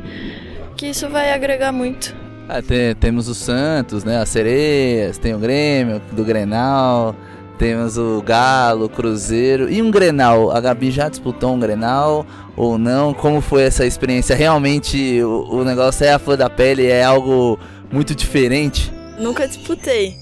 que 0.74 0.87
isso 0.87 1.09
vai 1.11 1.33
agregar 1.33 1.70
muito. 1.70 2.24
Ah, 2.46 2.61
tem, 2.61 2.94
temos 2.94 3.26
o 3.28 3.35
Santos, 3.35 4.04
né? 4.04 4.18
As 4.18 4.28
Sereias, 4.28 5.16
tem 5.16 5.35
o 5.35 5.38
Grêmio 5.38 6.00
do 6.12 6.24
Grenal. 6.24 7.16
Temos 7.59 7.96
o 7.96 8.20
Galo, 8.20 8.87
o 8.87 8.88
Cruzeiro 8.88 9.70
e 9.70 9.80
um 9.80 9.90
Grenal. 9.90 10.50
A 10.50 10.61
Gabi 10.61 10.90
já 10.90 11.09
disputou 11.09 11.54
um 11.54 11.61
Grenal 11.61 12.26
ou 12.57 12.76
não? 12.76 13.14
Como 13.14 13.40
foi 13.40 13.62
essa 13.62 13.87
experiência? 13.87 14.35
Realmente 14.35 15.22
o, 15.22 15.46
o 15.48 15.64
negócio 15.64 16.04
é 16.04 16.12
a 16.12 16.18
flor 16.18 16.37
da 16.37 16.50
pele, 16.50 16.87
é 16.87 17.04
algo 17.04 17.59
muito 17.92 18.14
diferente? 18.14 18.92
Nunca 19.18 19.46
disputei, 19.46 20.16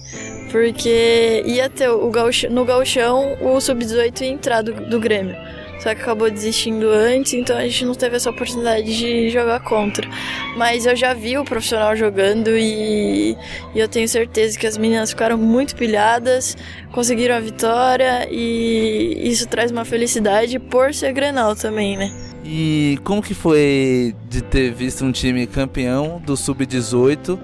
porque 0.50 1.42
ia 1.46 1.70
ter 1.70 1.88
o 1.88 2.10
gauchão, 2.10 2.50
no 2.50 2.64
gauchão 2.66 3.38
o 3.40 3.58
sub-18 3.58 4.20
ia 4.20 4.28
entrar 4.28 4.60
do, 4.60 4.74
do 4.74 5.00
Grêmio 5.00 5.34
só 5.82 5.92
que 5.96 6.00
acabou 6.00 6.30
desistindo 6.30 6.88
antes, 6.90 7.32
então 7.34 7.56
a 7.56 7.62
gente 7.62 7.84
não 7.84 7.94
teve 7.94 8.14
essa 8.14 8.30
oportunidade 8.30 8.96
de 8.96 9.28
jogar 9.30 9.58
contra. 9.60 10.08
Mas 10.56 10.86
eu 10.86 10.94
já 10.94 11.12
vi 11.12 11.36
o 11.36 11.44
profissional 11.44 11.96
jogando 11.96 12.50
e, 12.50 13.36
e 13.74 13.78
eu 13.80 13.88
tenho 13.88 14.08
certeza 14.08 14.56
que 14.56 14.64
as 14.64 14.78
meninas 14.78 15.10
ficaram 15.10 15.36
muito 15.36 15.74
pilhadas, 15.74 16.56
conseguiram 16.92 17.34
a 17.34 17.40
vitória 17.40 18.28
e 18.30 19.22
isso 19.24 19.48
traz 19.48 19.72
uma 19.72 19.84
felicidade 19.84 20.60
por 20.60 20.94
ser 20.94 21.12
Grenal 21.12 21.56
também, 21.56 21.96
né? 21.96 22.12
E 22.44 22.96
como 23.02 23.20
que 23.20 23.34
foi 23.34 24.14
de 24.28 24.40
ter 24.40 24.72
visto 24.72 25.04
um 25.04 25.10
time 25.10 25.48
campeão 25.48 26.22
do 26.24 26.36
Sub-18 26.36 27.36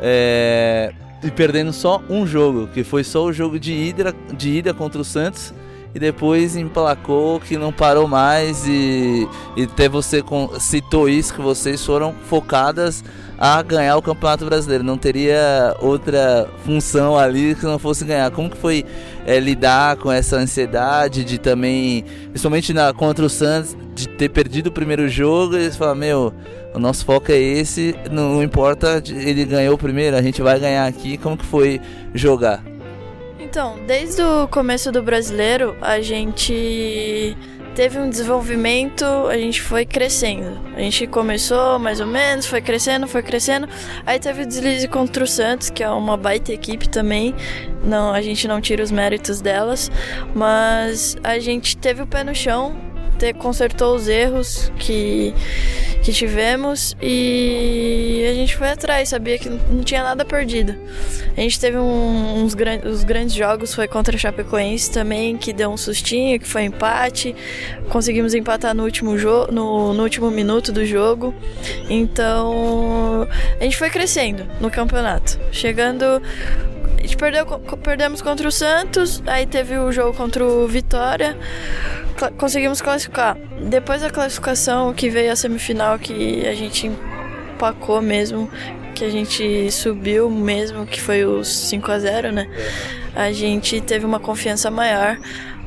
é, 0.00 0.92
e 1.22 1.30
perdendo 1.30 1.72
só 1.72 2.02
um 2.10 2.26
jogo, 2.26 2.66
que 2.66 2.82
foi 2.82 3.04
só 3.04 3.24
o 3.24 3.32
jogo 3.32 3.60
de 3.60 3.72
ida, 3.72 4.12
de 4.36 4.50
ida 4.50 4.74
contra 4.74 5.00
o 5.00 5.04
Santos 5.04 5.54
e 5.94 5.98
depois 5.98 6.56
emplacou 6.56 7.40
que 7.40 7.56
não 7.56 7.72
parou 7.72 8.06
mais 8.06 8.66
e, 8.66 9.26
e 9.56 9.62
até 9.64 9.88
você 9.88 10.22
citou 10.60 11.08
isso 11.08 11.34
que 11.34 11.40
vocês 11.40 11.84
foram 11.84 12.14
focadas 12.28 13.02
a 13.38 13.60
ganhar 13.62 13.96
o 13.96 14.02
Campeonato 14.02 14.44
Brasileiro. 14.44 14.84
Não 14.84 14.96
teria 14.96 15.74
outra 15.80 16.48
função 16.64 17.16
ali 17.16 17.54
que 17.54 17.64
não 17.64 17.78
fosse 17.78 18.04
ganhar. 18.04 18.30
Como 18.30 18.50
que 18.50 18.56
foi 18.56 18.84
é, 19.26 19.38
lidar 19.38 19.96
com 19.96 20.10
essa 20.10 20.36
ansiedade 20.36 21.24
de 21.24 21.38
também, 21.38 22.04
principalmente 22.30 22.72
na, 22.72 22.92
contra 22.92 23.24
o 23.24 23.30
Santos, 23.30 23.76
de 23.94 24.08
ter 24.08 24.28
perdido 24.28 24.68
o 24.68 24.72
primeiro 24.72 25.08
jogo 25.08 25.56
e 25.56 25.70
falam, 25.70 25.94
meu, 25.94 26.34
o 26.74 26.78
nosso 26.78 27.04
foco 27.04 27.32
é 27.32 27.38
esse, 27.38 27.94
não 28.10 28.42
importa, 28.42 29.02
ele 29.08 29.46
ganhou 29.46 29.74
o 29.74 29.78
primeiro, 29.78 30.14
a 30.14 30.22
gente 30.22 30.42
vai 30.42 30.60
ganhar 30.60 30.86
aqui. 30.86 31.16
Como 31.16 31.36
que 31.36 31.44
foi 31.44 31.80
jogar? 32.14 32.62
Então, 33.48 33.78
desde 33.86 34.20
o 34.22 34.48
começo 34.48 34.90
do 34.90 35.00
brasileiro, 35.04 35.76
a 35.80 36.00
gente 36.00 37.36
teve 37.76 37.96
um 37.96 38.10
desenvolvimento, 38.10 39.04
a 39.04 39.38
gente 39.38 39.62
foi 39.62 39.86
crescendo. 39.86 40.60
A 40.74 40.80
gente 40.80 41.06
começou 41.06 41.78
mais 41.78 42.00
ou 42.00 42.08
menos, 42.08 42.44
foi 42.44 42.60
crescendo, 42.60 43.06
foi 43.06 43.22
crescendo. 43.22 43.68
Aí 44.04 44.18
teve 44.18 44.42
o 44.42 44.46
deslize 44.46 44.88
contra 44.88 45.22
o 45.22 45.26
Santos, 45.28 45.70
que 45.70 45.84
é 45.84 45.88
uma 45.88 46.16
baita 46.16 46.52
equipe 46.52 46.88
também. 46.88 47.36
Não, 47.84 48.12
a 48.12 48.20
gente 48.20 48.48
não 48.48 48.60
tira 48.60 48.82
os 48.82 48.90
méritos 48.90 49.40
delas, 49.40 49.92
mas 50.34 51.16
a 51.22 51.38
gente 51.38 51.76
teve 51.76 52.02
o 52.02 52.06
pé 52.06 52.24
no 52.24 52.34
chão, 52.34 52.76
ter, 53.16 53.34
consertou 53.34 53.94
os 53.94 54.08
erros 54.08 54.70
que 54.78 55.34
que 56.06 56.12
tivemos 56.12 56.96
e 57.02 58.24
a 58.30 58.32
gente 58.32 58.56
foi 58.56 58.68
atrás, 58.68 59.08
sabia 59.08 59.36
que 59.38 59.48
não 59.48 59.82
tinha 59.82 60.04
nada 60.04 60.24
perdido. 60.24 60.72
A 61.36 61.40
gente 61.40 61.58
teve 61.58 61.76
um, 61.76 62.44
uns 62.44 62.54
gran 62.54 62.78
os 62.84 63.02
grandes 63.02 63.34
jogos, 63.34 63.74
foi 63.74 63.88
contra 63.88 64.14
a 64.14 64.18
Chapecoense 64.18 64.88
também, 64.88 65.36
que 65.36 65.52
deu 65.52 65.68
um 65.68 65.76
sustinho, 65.76 66.38
que 66.38 66.46
foi 66.46 66.62
empate. 66.62 67.34
Conseguimos 67.88 68.34
empatar 68.34 68.72
no 68.72 68.84
último, 68.84 69.18
jogo 69.18 69.52
no, 69.52 69.92
no 69.94 70.04
último 70.04 70.30
minuto 70.30 70.70
do 70.70 70.86
jogo. 70.86 71.34
Então 71.90 73.26
a 73.58 73.64
gente 73.64 73.76
foi 73.76 73.90
crescendo 73.90 74.46
no 74.60 74.70
campeonato. 74.70 75.40
Chegando 75.50 76.04
a 76.04 77.00
gente 77.00 77.16
perdeu, 77.16 77.44
perdemos 77.82 78.22
contra 78.22 78.46
o 78.46 78.52
Santos, 78.52 79.20
aí 79.26 79.44
teve 79.44 79.76
o 79.76 79.90
jogo 79.90 80.16
contra 80.16 80.44
o 80.44 80.68
Vitória 80.68 81.36
conseguimos 82.38 82.80
classificar. 82.80 83.36
Depois 83.68 84.02
da 84.02 84.10
classificação, 84.10 84.92
que 84.92 85.08
veio 85.08 85.32
a 85.32 85.36
semifinal, 85.36 85.98
que 85.98 86.46
a 86.46 86.54
gente 86.54 86.90
empacou 87.54 88.02
mesmo, 88.02 88.50
que 88.94 89.04
a 89.04 89.10
gente 89.10 89.70
subiu 89.70 90.30
mesmo, 90.30 90.86
que 90.86 91.00
foi 91.00 91.24
os 91.24 91.48
5 91.48 91.92
a 91.92 91.98
0 91.98 92.32
né? 92.32 92.48
A 93.14 93.32
gente 93.32 93.80
teve 93.80 94.04
uma 94.04 94.20
confiança 94.20 94.70
maior, 94.70 95.18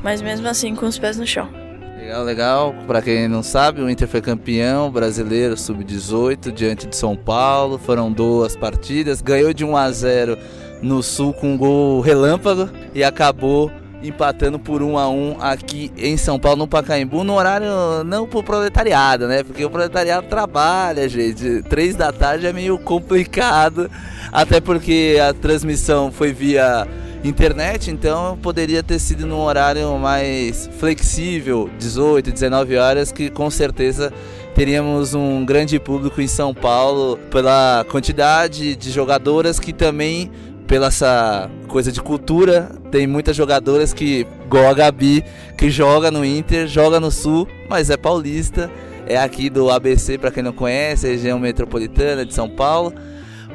mas 0.02 0.20
mesmo 0.22 0.48
assim 0.48 0.74
com 0.74 0.86
os 0.86 0.98
pés 0.98 1.16
no 1.16 1.26
chão. 1.26 1.48
Legal, 1.96 2.24
legal. 2.24 2.74
Para 2.86 3.02
quem 3.02 3.28
não 3.28 3.42
sabe, 3.42 3.80
o 3.80 3.88
Inter 3.88 4.08
foi 4.08 4.20
campeão 4.20 4.90
brasileiro 4.90 5.56
sub-18 5.56 6.50
diante 6.50 6.86
de 6.86 6.96
São 6.96 7.14
Paulo. 7.14 7.78
Foram 7.78 8.10
duas 8.10 8.56
partidas, 8.56 9.22
ganhou 9.22 9.52
de 9.52 9.64
1 9.64 9.76
a 9.76 9.90
0 9.92 10.38
no 10.82 11.02
Sul 11.02 11.32
com 11.32 11.52
um 11.52 11.58
gol 11.58 12.00
relâmpago 12.00 12.68
e 12.94 13.04
acabou 13.04 13.70
empatando 14.02 14.58
por 14.58 14.82
um 14.82 14.96
a 14.96 15.08
um 15.08 15.36
aqui 15.40 15.92
em 15.96 16.16
São 16.16 16.38
Paulo, 16.38 16.58
no 16.58 16.68
Pacaembu, 16.68 17.24
no 17.24 17.34
horário 17.34 17.68
não 18.04 18.26
pro 18.26 18.42
proletariado, 18.42 19.26
né? 19.28 19.42
Porque 19.42 19.64
o 19.64 19.70
proletariado 19.70 20.26
trabalha, 20.26 21.08
gente. 21.08 21.62
Três 21.62 21.94
da 21.94 22.12
tarde 22.12 22.46
é 22.46 22.52
meio 22.52 22.78
complicado, 22.78 23.90
até 24.32 24.60
porque 24.60 25.18
a 25.22 25.32
transmissão 25.32 26.10
foi 26.10 26.32
via 26.32 26.86
internet, 27.22 27.90
então 27.90 28.38
poderia 28.42 28.82
ter 28.82 28.98
sido 28.98 29.26
num 29.26 29.40
horário 29.40 29.98
mais 29.98 30.70
flexível, 30.78 31.68
18, 31.78 32.32
19 32.32 32.76
horas, 32.76 33.12
que 33.12 33.28
com 33.28 33.50
certeza 33.50 34.12
teríamos 34.54 35.14
um 35.14 35.44
grande 35.44 35.78
público 35.78 36.20
em 36.20 36.26
São 36.26 36.54
Paulo 36.54 37.18
pela 37.30 37.84
quantidade 37.90 38.74
de 38.74 38.90
jogadoras 38.90 39.60
que 39.60 39.72
também 39.72 40.30
pela 40.70 40.86
essa 40.86 41.50
coisa 41.66 41.90
de 41.90 42.00
cultura, 42.00 42.70
tem 42.92 43.04
muitas 43.04 43.34
jogadoras 43.34 43.92
que, 43.92 44.24
igual 44.46 44.68
a 44.68 44.72
Gabi, 44.72 45.24
que 45.58 45.68
joga 45.68 46.12
no 46.12 46.24
Inter, 46.24 46.68
joga 46.68 47.00
no 47.00 47.10
Sul, 47.10 47.48
mas 47.68 47.90
é 47.90 47.96
paulista, 47.96 48.70
é 49.04 49.16
aqui 49.16 49.50
do 49.50 49.68
ABC, 49.68 50.16
para 50.16 50.30
quem 50.30 50.44
não 50.44 50.52
conhece, 50.52 51.08
região 51.08 51.40
metropolitana 51.40 52.24
de 52.24 52.32
São 52.32 52.48
Paulo. 52.48 52.94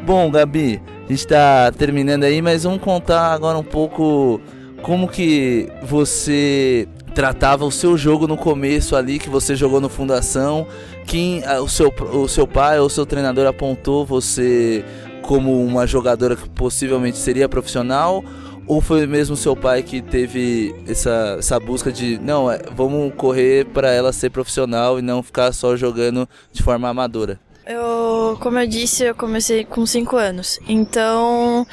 Bom, 0.05 0.29
Gabi, 0.29 0.81
a 1.05 1.07
gente 1.07 1.19
está 1.19 1.71
terminando 1.71 2.25
aí, 2.25 2.41
mas 2.41 2.65
vamos 2.65 2.81
contar 2.81 3.31
agora 3.31 3.57
um 3.57 3.63
pouco 3.63 4.41
como 4.81 5.07
que 5.07 5.69
você 5.83 6.85
tratava 7.13 7.63
o 7.63 7.71
seu 7.71 7.97
jogo 7.97 8.27
no 8.27 8.35
começo 8.35 8.93
ali, 8.93 9.19
que 9.19 9.29
você 9.29 9.55
jogou 9.55 9.79
no 9.79 9.87
Fundação, 9.87 10.67
quem 11.07 11.41
o 11.61 11.69
seu, 11.69 11.93
o 12.11 12.27
seu 12.27 12.45
pai 12.45 12.77
ou 12.77 12.87
o 12.87 12.89
seu 12.89 13.05
treinador 13.05 13.47
apontou 13.47 14.05
você 14.05 14.83
como 15.25 15.63
uma 15.65 15.87
jogadora 15.87 16.35
que 16.35 16.47
possivelmente 16.49 17.17
seria 17.17 17.49
profissional? 17.49 18.23
Ou 18.67 18.81
foi 18.81 19.05
mesmo 19.05 19.35
seu 19.35 19.55
pai 19.55 19.83
que 19.83 20.01
teve 20.01 20.73
essa, 20.87 21.35
essa 21.37 21.59
busca 21.59 21.91
de 21.91 22.17
não, 22.19 22.49
é, 22.49 22.59
vamos 22.75 23.13
correr 23.15 23.65
para 23.65 23.91
ela 23.91 24.11
ser 24.11 24.31
profissional 24.31 24.97
e 24.97 25.03
não 25.03 25.21
ficar 25.21 25.51
só 25.51 25.75
jogando 25.75 26.27
de 26.51 26.63
forma 26.63 26.89
amadora? 26.89 27.39
Eu, 27.65 28.37
como 28.41 28.57
eu 28.59 28.67
disse, 28.67 29.03
eu 29.03 29.15
comecei 29.15 29.65
com 29.65 29.85
5 29.85 30.15
anos. 30.15 30.59
Então, 30.67 31.65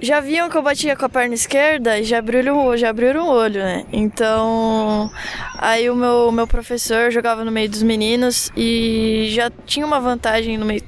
já 0.00 0.20
viam 0.20 0.48
que 0.48 0.56
eu 0.56 0.62
batia 0.62 0.96
com 0.96 1.04
a 1.04 1.08
perna 1.08 1.34
esquerda 1.34 1.98
e 1.98 2.04
já 2.04 2.18
abriram, 2.18 2.76
já 2.76 2.90
abriram 2.90 3.28
o 3.28 3.30
olho, 3.30 3.60
né? 3.60 3.84
Então, 3.92 5.10
aí 5.56 5.88
o 5.90 5.94
meu, 5.94 6.30
meu 6.32 6.46
professor 6.46 7.10
jogava 7.10 7.44
no 7.44 7.50
meio 7.50 7.68
dos 7.68 7.82
meninos 7.82 8.50
e 8.56 9.28
já 9.30 9.50
tinha 9.66 9.86
uma 9.86 10.00
vantagem 10.00 10.56
no 10.56 10.66
meio 10.66 10.82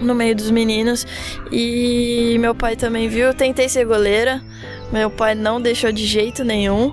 no 0.00 0.14
meio 0.14 0.34
dos 0.34 0.50
meninos. 0.50 1.06
E 1.50 2.36
meu 2.40 2.54
pai 2.54 2.76
também 2.76 3.08
viu. 3.08 3.26
Eu 3.26 3.34
tentei 3.34 3.68
ser 3.68 3.84
goleira, 3.84 4.42
Meu 4.92 5.10
pai 5.10 5.34
não 5.34 5.60
deixou 5.60 5.90
de 5.90 6.04
jeito 6.04 6.44
nenhum. 6.44 6.92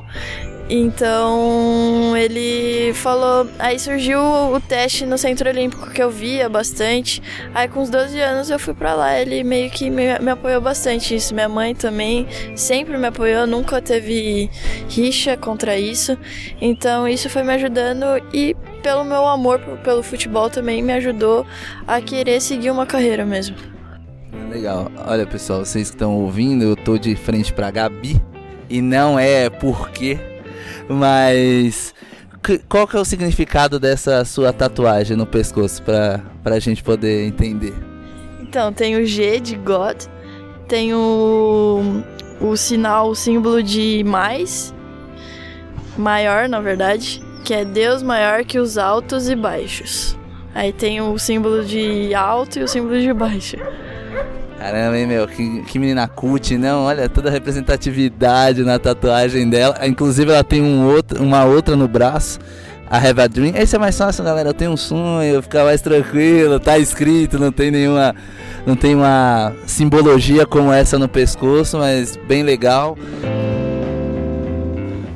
Então 0.73 2.15
ele 2.15 2.93
falou. 2.93 3.45
Aí 3.59 3.77
surgiu 3.77 4.21
o 4.21 4.57
teste 4.61 5.05
no 5.05 5.17
Centro 5.17 5.49
Olímpico 5.49 5.91
que 5.91 6.01
eu 6.01 6.09
via 6.09 6.47
bastante. 6.47 7.21
Aí 7.53 7.67
com 7.67 7.81
os 7.81 7.89
12 7.89 8.17
anos 8.21 8.49
eu 8.49 8.57
fui 8.57 8.73
para 8.73 8.93
lá. 8.93 9.19
Ele 9.19 9.43
meio 9.43 9.69
que 9.69 9.89
me, 9.89 10.17
me, 10.19 10.31
apoiou 10.31 10.61
bastante 10.61 11.13
isso. 11.13 11.35
Minha 11.35 11.49
mãe 11.49 11.75
também 11.75 12.25
sempre 12.55 12.97
me 12.97 13.05
apoiou, 13.05 13.45
nunca 13.45 13.81
teve 13.81 14.49
rixa 14.87 15.35
contra 15.35 15.77
isso. 15.77 16.17
Então 16.61 17.05
isso 17.05 17.29
foi 17.29 17.43
me 17.43 17.53
ajudando 17.53 18.05
e 18.33 18.55
pelo 18.81 19.03
meu 19.03 19.27
amor 19.27 19.59
pelo 19.83 20.01
futebol 20.01 20.49
também 20.49 20.81
me 20.81 20.93
ajudou 20.93 21.45
a 21.85 21.99
querer 21.99 22.39
seguir 22.39 22.71
uma 22.71 22.85
carreira 22.85 23.25
mesmo. 23.25 23.57
Legal. 24.49 24.89
Olha 25.05 25.27
pessoal, 25.27 25.65
vocês 25.65 25.89
que 25.89 25.97
estão 25.97 26.15
ouvindo, 26.15 26.63
eu 26.63 26.77
tô 26.77 26.97
de 26.97 27.13
frente 27.13 27.51
pra 27.51 27.69
Gabi. 27.69 28.21
E 28.69 28.81
não 28.81 29.19
é 29.19 29.49
porque 29.49 30.30
mas 30.91 31.93
qual 32.67 32.87
que 32.87 32.95
é 32.95 32.99
o 32.99 33.05
significado 33.05 33.79
dessa 33.79 34.25
sua 34.25 34.51
tatuagem 34.51 35.15
no 35.15 35.25
pescoço 35.25 35.81
para 35.83 36.21
a 36.45 36.59
gente 36.59 36.83
poder 36.83 37.25
entender? 37.25 37.73
Então, 38.41 38.73
tem 38.73 38.95
o 38.95 39.05
G 39.05 39.39
de 39.39 39.55
God, 39.55 40.03
tem 40.67 40.93
o, 40.93 42.03
o 42.39 42.57
sinal, 42.57 43.09
o 43.09 43.15
símbolo 43.15 43.61
de 43.61 44.03
mais, 44.05 44.73
maior 45.97 46.49
na 46.49 46.59
verdade, 46.59 47.23
que 47.45 47.53
é 47.53 47.63
Deus 47.63 48.03
maior 48.03 48.43
que 48.43 48.59
os 48.59 48.77
altos 48.77 49.29
e 49.29 49.35
baixos. 49.35 50.17
Aí 50.53 50.73
tem 50.73 50.99
o 50.99 51.17
símbolo 51.17 51.63
de 51.63 52.13
alto 52.13 52.59
e 52.59 52.63
o 52.63 52.67
símbolo 52.67 52.99
de 52.99 53.13
baixo. 53.13 53.55
Caramba, 54.61 54.95
hein, 54.95 55.07
meu? 55.07 55.27
Que, 55.27 55.63
que 55.63 55.79
menina 55.79 56.07
cult, 56.07 56.55
não? 56.55 56.83
Olha, 56.83 57.09
toda 57.09 57.29
a 57.29 57.31
representatividade 57.31 58.63
na 58.63 58.77
tatuagem 58.77 59.49
dela. 59.49 59.75
Inclusive, 59.87 60.31
ela 60.31 60.43
tem 60.43 60.61
um 60.61 60.85
outro, 60.85 61.19
uma 61.23 61.43
outra 61.45 61.75
no 61.75 61.87
braço. 61.87 62.37
A 62.87 62.97
Have 62.97 63.21
a 63.21 63.27
Dream. 63.27 63.53
Esse 63.55 63.75
é 63.75 63.79
mais 63.79 63.97
fácil, 63.97 64.23
galera. 64.23 64.49
Eu 64.49 64.53
tenho 64.53 64.69
um 64.69 64.77
sonho, 64.77 65.41
ficar 65.41 65.63
mais 65.63 65.81
tranquilo. 65.81 66.59
Tá 66.59 66.77
escrito, 66.77 67.39
não 67.39 67.51
tem 67.51 67.71
nenhuma. 67.71 68.13
Não 68.63 68.75
tem 68.75 68.93
uma 68.93 69.51
simbologia 69.65 70.45
como 70.45 70.71
essa 70.71 70.99
no 70.99 71.07
pescoço, 71.07 71.79
mas 71.79 72.15
bem 72.27 72.43
legal. 72.43 72.95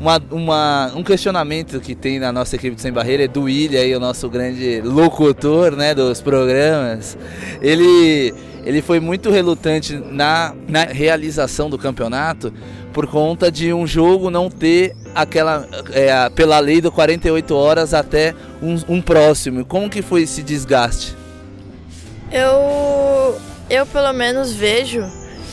Uma, 0.06 0.22
uma, 0.30 0.92
um 0.96 1.02
questionamento 1.02 1.80
que 1.80 1.96
tem 1.96 2.20
na 2.20 2.32
nossa 2.32 2.56
equipe 2.56 2.76
de 2.76 2.82
Sem 2.84 2.94
Barreira 2.94 3.24
é 3.24 3.28
do 3.28 3.46
William, 3.46 3.80
aí, 3.80 3.96
o 3.96 4.00
nosso 4.00 4.30
grande 4.30 4.80
locutor 4.82 5.76
né, 5.76 5.96
dos 5.96 6.22
programas. 6.22 7.18
Ele 7.60 8.32
ele 8.64 8.84
foi 8.84 9.00
muito 9.00 9.32
relutante 9.32 9.96
na, 9.96 10.54
na 10.68 10.84
realização 10.84 11.72
do 11.72 11.78
campeonato 11.80 12.54
por 12.94 13.08
conta 13.08 13.52
de 13.52 13.74
um 13.74 13.88
jogo 13.88 14.30
não 14.30 14.48
ter 14.48 14.96
aquela 15.16 15.68
é, 15.92 16.30
pela 16.30 16.60
lei 16.60 16.82
do 16.82 16.92
48 16.92 17.56
horas 17.56 17.92
até 17.92 18.36
um, 18.62 18.76
um, 18.88 19.02
próximo. 19.02 19.66
Como 19.66 19.90
que 19.90 20.04
foi 20.04 20.22
esse 20.22 20.44
desgaste? 20.44 21.16
Eu 22.32 23.42
eu 23.72 23.88
pelo 23.88 24.14
menos 24.14 24.54
vejo 24.54 25.04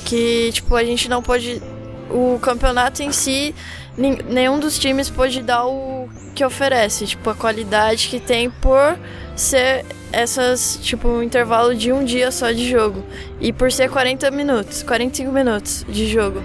que 0.04 0.50
tipo 0.52 0.76
a 0.76 0.84
gente 0.84 1.08
não 1.08 1.22
pode 1.22 1.62
o 2.10 2.38
campeonato 2.38 3.02
em 3.02 3.10
si 3.12 3.54
nenhum 3.96 4.58
dos 4.58 4.78
times 4.78 5.10
pode 5.10 5.42
dar 5.42 5.66
o 5.66 6.08
que 6.34 6.44
oferece, 6.44 7.06
tipo 7.06 7.28
a 7.28 7.34
qualidade 7.34 8.08
que 8.08 8.18
tem 8.18 8.50
por 8.50 8.98
ser 9.36 9.84
essas, 10.12 10.78
tipo, 10.82 11.08
um 11.08 11.22
intervalo 11.22 11.74
de 11.74 11.90
um 11.90 12.04
dia 12.04 12.30
só 12.30 12.52
de 12.52 12.68
jogo. 12.68 13.02
E 13.40 13.52
por 13.52 13.72
ser 13.72 13.90
40 13.90 14.30
minutos, 14.30 14.82
45 14.82 15.32
minutos 15.32 15.86
de 15.88 16.06
jogo. 16.06 16.42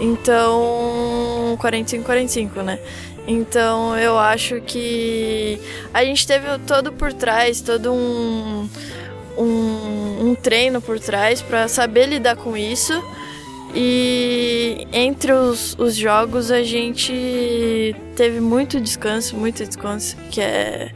Então, 0.00 1.56
45, 1.60 2.04
45, 2.04 2.62
né? 2.62 2.78
Então, 3.26 3.96
eu 3.96 4.18
acho 4.18 4.60
que 4.60 5.58
a 5.94 6.04
gente 6.04 6.26
teve 6.26 6.46
todo 6.66 6.92
por 6.92 7.12
trás, 7.12 7.60
todo 7.60 7.92
um, 7.92 8.68
um, 9.38 10.28
um 10.28 10.34
treino 10.34 10.80
por 10.80 10.98
trás 10.98 11.40
para 11.40 11.68
saber 11.68 12.06
lidar 12.06 12.36
com 12.36 12.56
isso. 12.56 12.92
E 13.74 14.86
entre 14.92 15.32
os, 15.32 15.76
os 15.78 15.96
jogos 15.96 16.50
a 16.52 16.62
gente 16.62 17.94
teve 18.14 18.40
muito 18.40 18.80
descanso, 18.80 19.36
muito 19.36 19.64
descanso, 19.66 20.16
que 20.30 20.40
é 20.40 20.92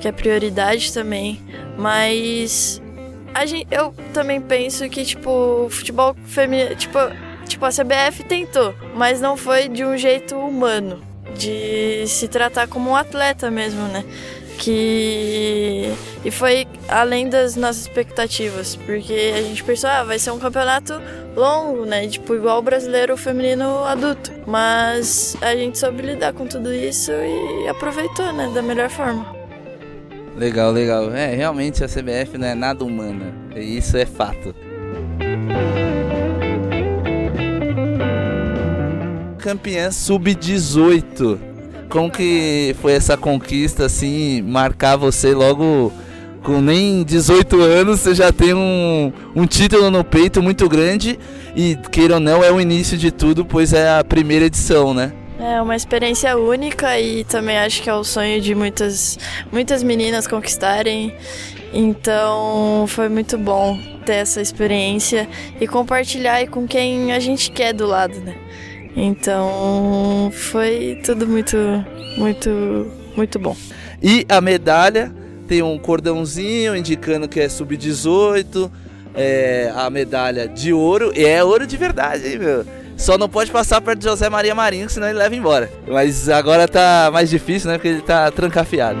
que 0.00 0.08
é 0.08 0.12
prioridade 0.12 0.92
também, 0.92 1.38
mas 1.76 2.80
a 3.34 3.44
gente, 3.44 3.68
eu 3.70 3.94
também 4.14 4.40
penso 4.40 4.88
que 4.88 5.04
tipo 5.04 5.68
futebol 5.70 6.16
feminino, 6.24 6.74
tipo, 6.74 6.98
tipo 7.46 7.64
a 7.64 7.68
CBF 7.68 8.24
tentou, 8.24 8.74
mas 8.94 9.20
não 9.20 9.36
foi 9.36 9.68
de 9.68 9.84
um 9.84 9.96
jeito 9.98 10.36
humano, 10.36 11.02
de 11.36 12.06
se 12.06 12.26
tratar 12.28 12.66
como 12.66 12.90
um 12.90 12.96
atleta 12.96 13.50
mesmo, 13.50 13.82
né? 13.88 14.04
Que 14.60 15.92
e 16.22 16.30
foi 16.30 16.66
além 16.86 17.28
das 17.30 17.56
nossas 17.56 17.82
expectativas, 17.82 18.76
porque 18.76 19.32
a 19.34 19.40
gente 19.40 19.64
pensou, 19.64 19.88
ah, 19.88 20.04
vai 20.04 20.18
ser 20.18 20.30
um 20.32 20.38
campeonato 20.38 21.00
longo, 21.34 21.86
né? 21.86 22.06
Tipo, 22.06 22.34
igual 22.34 22.58
o 22.58 22.62
brasileiro 22.62 23.16
feminino 23.16 23.84
adulto. 23.84 24.30
Mas 24.46 25.34
a 25.40 25.54
gente 25.54 25.78
soube 25.78 26.02
lidar 26.02 26.34
com 26.34 26.46
tudo 26.46 26.72
isso 26.74 27.10
e 27.10 27.68
aproveitou, 27.68 28.32
né, 28.34 28.50
da 28.54 28.60
melhor 28.60 28.90
forma. 28.90 29.34
Legal, 30.36 30.72
legal. 30.72 31.10
É, 31.14 31.34
realmente 31.34 31.82
a 31.82 31.88
CBF 31.88 32.36
não 32.36 32.48
é 32.48 32.54
nada 32.54 32.84
humana. 32.84 33.34
Isso 33.56 33.96
é 33.96 34.04
fato. 34.04 34.54
Campeã 39.38 39.90
sub-18. 39.90 41.49
Como 41.90 42.08
que 42.08 42.74
foi 42.80 42.92
essa 42.92 43.16
conquista 43.16 43.86
assim, 43.86 44.40
marcar 44.42 44.96
você 44.96 45.34
logo 45.34 45.92
com 46.42 46.60
nem 46.60 47.02
18 47.02 47.60
anos, 47.60 48.00
você 48.00 48.14
já 48.14 48.32
tem 48.32 48.54
um, 48.54 49.12
um 49.34 49.44
título 49.44 49.90
no 49.90 50.04
peito 50.04 50.40
muito 50.40 50.68
grande 50.68 51.18
e 51.54 51.76
queira 51.90 52.14
ou 52.14 52.20
não 52.20 52.44
é 52.44 52.50
o 52.50 52.60
início 52.60 52.96
de 52.96 53.10
tudo, 53.10 53.44
pois 53.44 53.72
é 53.72 53.98
a 53.98 54.04
primeira 54.04 54.46
edição, 54.46 54.94
né? 54.94 55.12
É 55.40 55.60
uma 55.60 55.74
experiência 55.74 56.36
única 56.38 56.98
e 57.00 57.24
também 57.24 57.58
acho 57.58 57.82
que 57.82 57.90
é 57.90 57.94
o 57.94 58.04
sonho 58.04 58.40
de 58.40 58.54
muitas, 58.54 59.18
muitas 59.50 59.82
meninas 59.82 60.26
conquistarem. 60.28 61.12
Então 61.72 62.84
foi 62.86 63.08
muito 63.08 63.36
bom 63.36 63.78
ter 64.04 64.14
essa 64.14 64.40
experiência 64.40 65.28
e 65.60 65.66
compartilhar 65.66 66.46
com 66.48 66.68
quem 66.68 67.12
a 67.12 67.18
gente 67.18 67.50
quer 67.50 67.72
do 67.72 67.86
lado, 67.86 68.20
né? 68.20 68.36
Então 68.96 70.30
foi 70.32 71.00
tudo 71.04 71.26
muito, 71.26 71.56
muito, 72.16 72.90
muito 73.16 73.38
bom. 73.38 73.56
E 74.02 74.26
a 74.28 74.40
medalha 74.40 75.12
tem 75.46 75.62
um 75.62 75.78
cordãozinho 75.78 76.76
indicando 76.76 77.28
que 77.28 77.40
é 77.40 77.48
sub-18, 77.48 78.70
é, 79.14 79.72
a 79.74 79.90
medalha 79.90 80.48
de 80.48 80.72
ouro, 80.72 81.12
e 81.14 81.24
é 81.24 81.42
ouro 81.42 81.66
de 81.66 81.76
verdade, 81.76 82.26
hein, 82.26 82.38
meu? 82.38 82.64
Só 82.96 83.16
não 83.16 83.28
pode 83.28 83.50
passar 83.50 83.80
perto 83.80 84.00
de 84.00 84.04
José 84.04 84.28
Maria 84.28 84.54
Marinho, 84.54 84.88
senão 84.90 85.08
ele 85.08 85.18
leva 85.18 85.34
embora. 85.34 85.70
Mas 85.88 86.28
agora 86.28 86.68
tá 86.68 87.10
mais 87.12 87.30
difícil, 87.30 87.70
né? 87.70 87.78
Porque 87.78 87.88
ele 87.88 88.02
tá 88.02 88.30
trancafiado. 88.30 88.98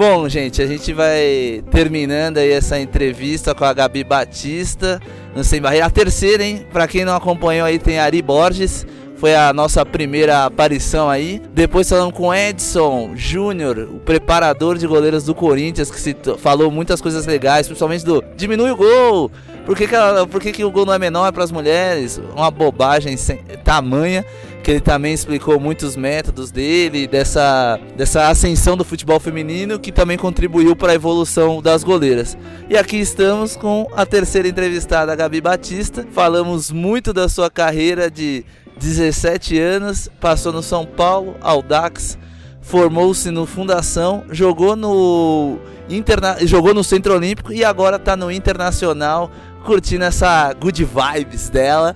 Bom, 0.00 0.26
gente, 0.30 0.62
a 0.62 0.66
gente 0.66 0.94
vai 0.94 1.62
terminando 1.70 2.38
aí 2.38 2.52
essa 2.52 2.80
entrevista 2.80 3.54
com 3.54 3.66
a 3.66 3.74
Gabi 3.74 4.02
Batista 4.02 4.98
no 5.36 5.44
Sem 5.44 5.60
Barreira. 5.60 5.84
A 5.84 5.90
terceira, 5.90 6.42
hein? 6.42 6.66
Pra 6.72 6.88
quem 6.88 7.04
não 7.04 7.14
acompanhou 7.14 7.66
aí, 7.66 7.78
tem 7.78 7.98
Ari 7.98 8.22
Borges. 8.22 8.86
Foi 9.16 9.34
a 9.34 9.52
nossa 9.52 9.84
primeira 9.84 10.46
aparição 10.46 11.10
aí. 11.10 11.42
Depois 11.52 11.86
falamos 11.86 12.14
com 12.14 12.34
Edson 12.34 13.10
Júnior, 13.14 13.90
o 13.92 13.98
preparador 13.98 14.78
de 14.78 14.86
goleiros 14.86 15.24
do 15.24 15.34
Corinthians, 15.34 15.90
que 15.90 16.00
se 16.00 16.16
falou 16.38 16.70
muitas 16.70 17.02
coisas 17.02 17.26
legais, 17.26 17.66
principalmente 17.66 18.02
do 18.02 18.24
diminui 18.34 18.70
o 18.70 18.76
gol, 18.76 19.30
por 19.66 19.76
que, 19.76 19.86
que, 19.86 19.94
ela, 19.94 20.26
por 20.26 20.40
que, 20.40 20.50
que 20.50 20.64
o 20.64 20.70
gol 20.70 20.86
não 20.86 20.94
é 20.94 20.98
menor 20.98 21.30
para 21.32 21.44
as 21.44 21.52
mulheres? 21.52 22.20
Uma 22.34 22.50
bobagem 22.50 23.16
sem 23.16 23.36
tamanha. 23.62 24.24
Que 24.70 24.74
ele 24.74 24.80
também 24.80 25.12
explicou 25.12 25.58
muitos 25.58 25.96
métodos 25.96 26.52
dele, 26.52 27.08
dessa, 27.08 27.76
dessa 27.96 28.28
ascensão 28.28 28.76
do 28.76 28.84
futebol 28.84 29.18
feminino, 29.18 29.80
que 29.80 29.90
também 29.90 30.16
contribuiu 30.16 30.76
para 30.76 30.92
a 30.92 30.94
evolução 30.94 31.60
das 31.60 31.82
goleiras. 31.82 32.38
E 32.68 32.76
aqui 32.76 32.96
estamos 32.98 33.56
com 33.56 33.88
a 33.96 34.06
terceira 34.06 34.46
entrevistada, 34.46 35.12
a 35.12 35.16
Gabi 35.16 35.40
Batista. 35.40 36.06
Falamos 36.12 36.70
muito 36.70 37.12
da 37.12 37.28
sua 37.28 37.50
carreira 37.50 38.08
de 38.08 38.44
17 38.78 39.58
anos, 39.58 40.08
passou 40.20 40.52
no 40.52 40.62
São 40.62 40.86
Paulo, 40.86 41.34
Audax, 41.40 42.16
formou-se 42.60 43.28
no 43.32 43.46
Fundação, 43.46 44.22
jogou 44.30 44.76
no 44.76 45.58
Interna 45.90 46.36
jogou 46.46 46.72
no 46.72 46.84
Centro 46.84 47.14
Olímpico 47.14 47.52
e 47.52 47.64
agora 47.64 47.96
está 47.96 48.16
no 48.16 48.30
Internacional 48.30 49.30
curtindo 49.64 50.04
essa 50.04 50.52
good 50.54 50.84
vibes 50.84 51.50
dela, 51.50 51.94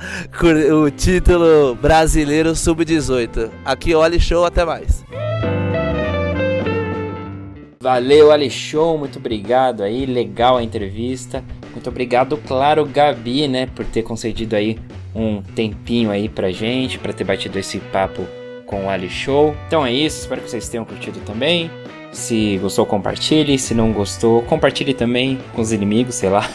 o 0.85 0.91
título 0.91 1.75
brasileiro 1.75 2.55
sub-18. 2.55 3.51
Aqui, 3.65 3.95
olha 3.95 4.19
show, 4.19 4.45
até 4.45 4.65
mais. 4.65 5.05
Valeu, 7.81 8.33
Alexon, 8.33 8.97
muito 8.97 9.19
obrigado 9.19 9.83
aí, 9.83 10.07
legal 10.07 10.57
a 10.57 10.63
entrevista. 10.63 11.45
Muito 11.71 11.89
obrigado, 11.89 12.37
claro, 12.47 12.87
Gabi, 12.87 13.49
né, 13.49 13.67
por 13.67 13.85
ter 13.85 14.03
concedido 14.03 14.57
aí 14.57 14.79
um 15.15 15.43
tempinho 15.43 16.11
aí 16.11 16.29
pra 16.29 16.51
gente, 16.51 16.99
para 16.99 17.13
ter 17.13 17.25
batido 17.25 17.59
esse 17.59 17.79
papo 17.79 18.27
com 18.67 18.87
o 18.87 19.09
Show. 19.09 19.55
Então 19.67 19.85
é 19.85 19.93
isso, 19.93 20.21
espero 20.21 20.41
que 20.41 20.51
vocês 20.51 20.69
tenham 20.69 20.85
curtido 20.85 21.21
também. 21.21 21.71
Se 22.15 22.57
gostou, 22.59 22.87
compartilhe. 22.87 23.59
Se 23.59 23.75
não 23.75 23.93
gostou, 23.93 24.41
compartilhe 24.43 24.95
também 24.95 25.39
com 25.53 25.61
os 25.61 25.73
inimigos, 25.73 26.15
sei 26.15 26.31
lá. 26.31 26.49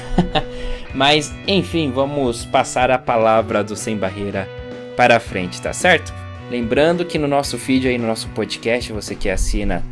Mas, 0.96 1.32
enfim, 1.48 1.92
vamos 1.92 2.46
passar 2.46 2.90
a 2.90 2.98
palavra 2.98 3.64
do 3.64 3.76
Sem 3.76 3.96
Barreira 3.96 4.50
para 4.96 5.20
frente, 5.20 5.62
tá 5.62 5.72
certo? 5.72 6.14
Lembrando 6.50 7.06
que 7.06 7.20
no 7.20 7.28
nosso 7.28 7.58
feed 7.60 7.88
aí, 7.88 7.98
no 7.98 8.08
nosso 8.08 8.28
podcast, 8.30 8.92
você 8.92 9.14
que 9.14 9.30
assina 9.30 9.84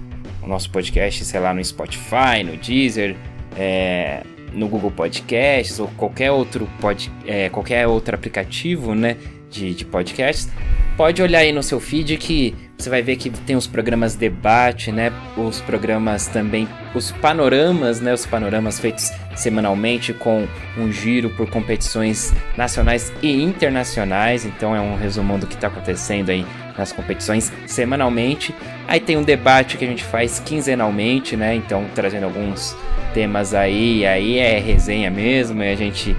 o 0.41 0.47
nosso 0.47 0.71
podcast, 0.71 1.23
sei 1.23 1.39
lá, 1.39 1.53
no 1.53 1.63
Spotify, 1.63 2.43
no 2.43 2.57
Deezer, 2.57 3.15
é, 3.55 4.23
no 4.53 4.67
Google 4.67 4.89
Podcasts 4.89 5.79
ou 5.79 5.87
qualquer 5.89 6.31
outro, 6.31 6.67
pod, 6.79 7.11
é, 7.25 7.49
qualquer 7.49 7.85
outro 7.87 8.15
aplicativo, 8.15 8.95
né, 8.95 9.17
de, 9.51 9.75
de 9.75 9.85
podcasts, 9.85 10.49
pode 10.95 11.21
olhar 11.21 11.39
aí 11.39 11.51
no 11.51 11.61
seu 11.61 11.79
feed 11.79 12.17
que 12.17 12.55
você 12.77 12.89
vai 12.91 13.01
ver 13.01 13.15
que 13.15 13.29
tem 13.29 13.55
os 13.55 13.65
programas 13.65 14.15
debate, 14.15 14.91
né? 14.91 15.11
Os 15.35 15.59
programas 15.61 16.27
também, 16.27 16.67
os 16.93 17.11
panoramas, 17.11 17.99
né? 17.99 18.13
Os 18.13 18.25
panoramas 18.25 18.79
feitos 18.79 19.11
semanalmente 19.35 20.13
com 20.13 20.47
um 20.77 20.91
giro 20.91 21.29
por 21.31 21.49
competições 21.49 22.33
nacionais 22.55 23.11
e 23.21 23.41
internacionais. 23.41 24.45
Então 24.45 24.75
é 24.75 24.79
um 24.79 24.95
resumão 24.95 25.39
do 25.39 25.47
que 25.47 25.55
está 25.55 25.67
acontecendo 25.67 26.29
aí 26.29 26.45
nas 26.77 26.91
competições 26.91 27.51
semanalmente. 27.65 28.53
Aí 28.87 28.99
tem 28.99 29.17
um 29.17 29.23
debate 29.23 29.77
que 29.77 29.83
a 29.83 29.87
gente 29.87 30.03
faz 30.03 30.39
quinzenalmente, 30.39 31.35
né? 31.35 31.55
Então 31.55 31.85
trazendo 31.95 32.25
alguns 32.25 32.77
temas 33.11 33.55
aí, 33.55 34.05
aí 34.05 34.37
é 34.37 34.59
resenha 34.59 35.09
mesmo, 35.09 35.63
é 35.63 35.71
a 35.71 35.75
gente 35.75 36.15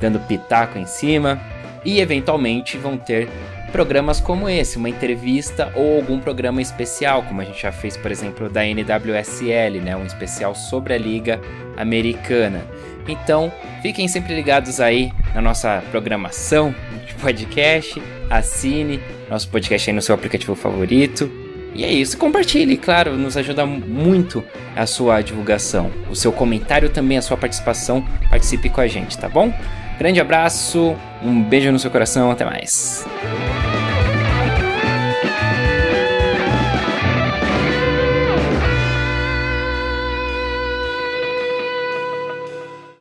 dando 0.00 0.20
pitaco 0.20 0.78
em 0.78 0.86
cima. 0.86 1.40
E 1.84 2.00
eventualmente 2.00 2.76
vão 2.76 2.96
ter 2.96 3.28
programas 3.68 4.20
como 4.20 4.48
esse, 4.48 4.76
uma 4.76 4.88
entrevista 4.88 5.72
ou 5.74 5.96
algum 5.96 6.18
programa 6.18 6.60
especial, 6.60 7.22
como 7.22 7.40
a 7.40 7.44
gente 7.44 7.62
já 7.62 7.72
fez, 7.72 7.96
por 7.96 8.10
exemplo, 8.10 8.48
da 8.48 8.62
NWSL, 8.64 9.80
né, 9.82 9.96
um 9.96 10.04
especial 10.04 10.54
sobre 10.54 10.94
a 10.94 10.98
Liga 10.98 11.40
Americana. 11.76 12.64
Então, 13.06 13.52
fiquem 13.80 14.06
sempre 14.06 14.34
ligados 14.34 14.80
aí 14.80 15.12
na 15.34 15.40
nossa 15.40 15.82
programação 15.90 16.74
de 17.06 17.14
podcast, 17.14 18.02
assine 18.28 19.00
nosso 19.30 19.48
podcast 19.48 19.88
aí 19.88 19.94
no 19.94 20.02
seu 20.02 20.14
aplicativo 20.14 20.54
favorito. 20.54 21.30
E 21.74 21.84
é 21.84 21.92
isso, 21.92 22.18
compartilhe, 22.18 22.76
claro, 22.76 23.16
nos 23.16 23.36
ajuda 23.36 23.64
muito 23.64 24.42
a 24.74 24.84
sua 24.84 25.20
divulgação. 25.22 25.90
O 26.10 26.16
seu 26.16 26.32
comentário 26.32 26.90
também, 26.90 27.18
a 27.18 27.22
sua 27.22 27.36
participação, 27.36 28.04
participe 28.28 28.68
com 28.68 28.80
a 28.80 28.86
gente, 28.86 29.16
tá 29.16 29.28
bom? 29.28 29.52
Grande 29.98 30.20
abraço, 30.20 30.96
um 31.22 31.42
beijo 31.42 31.72
no 31.72 31.78
seu 31.78 31.90
coração, 31.90 32.30
até 32.30 32.44
mais. 32.44 33.04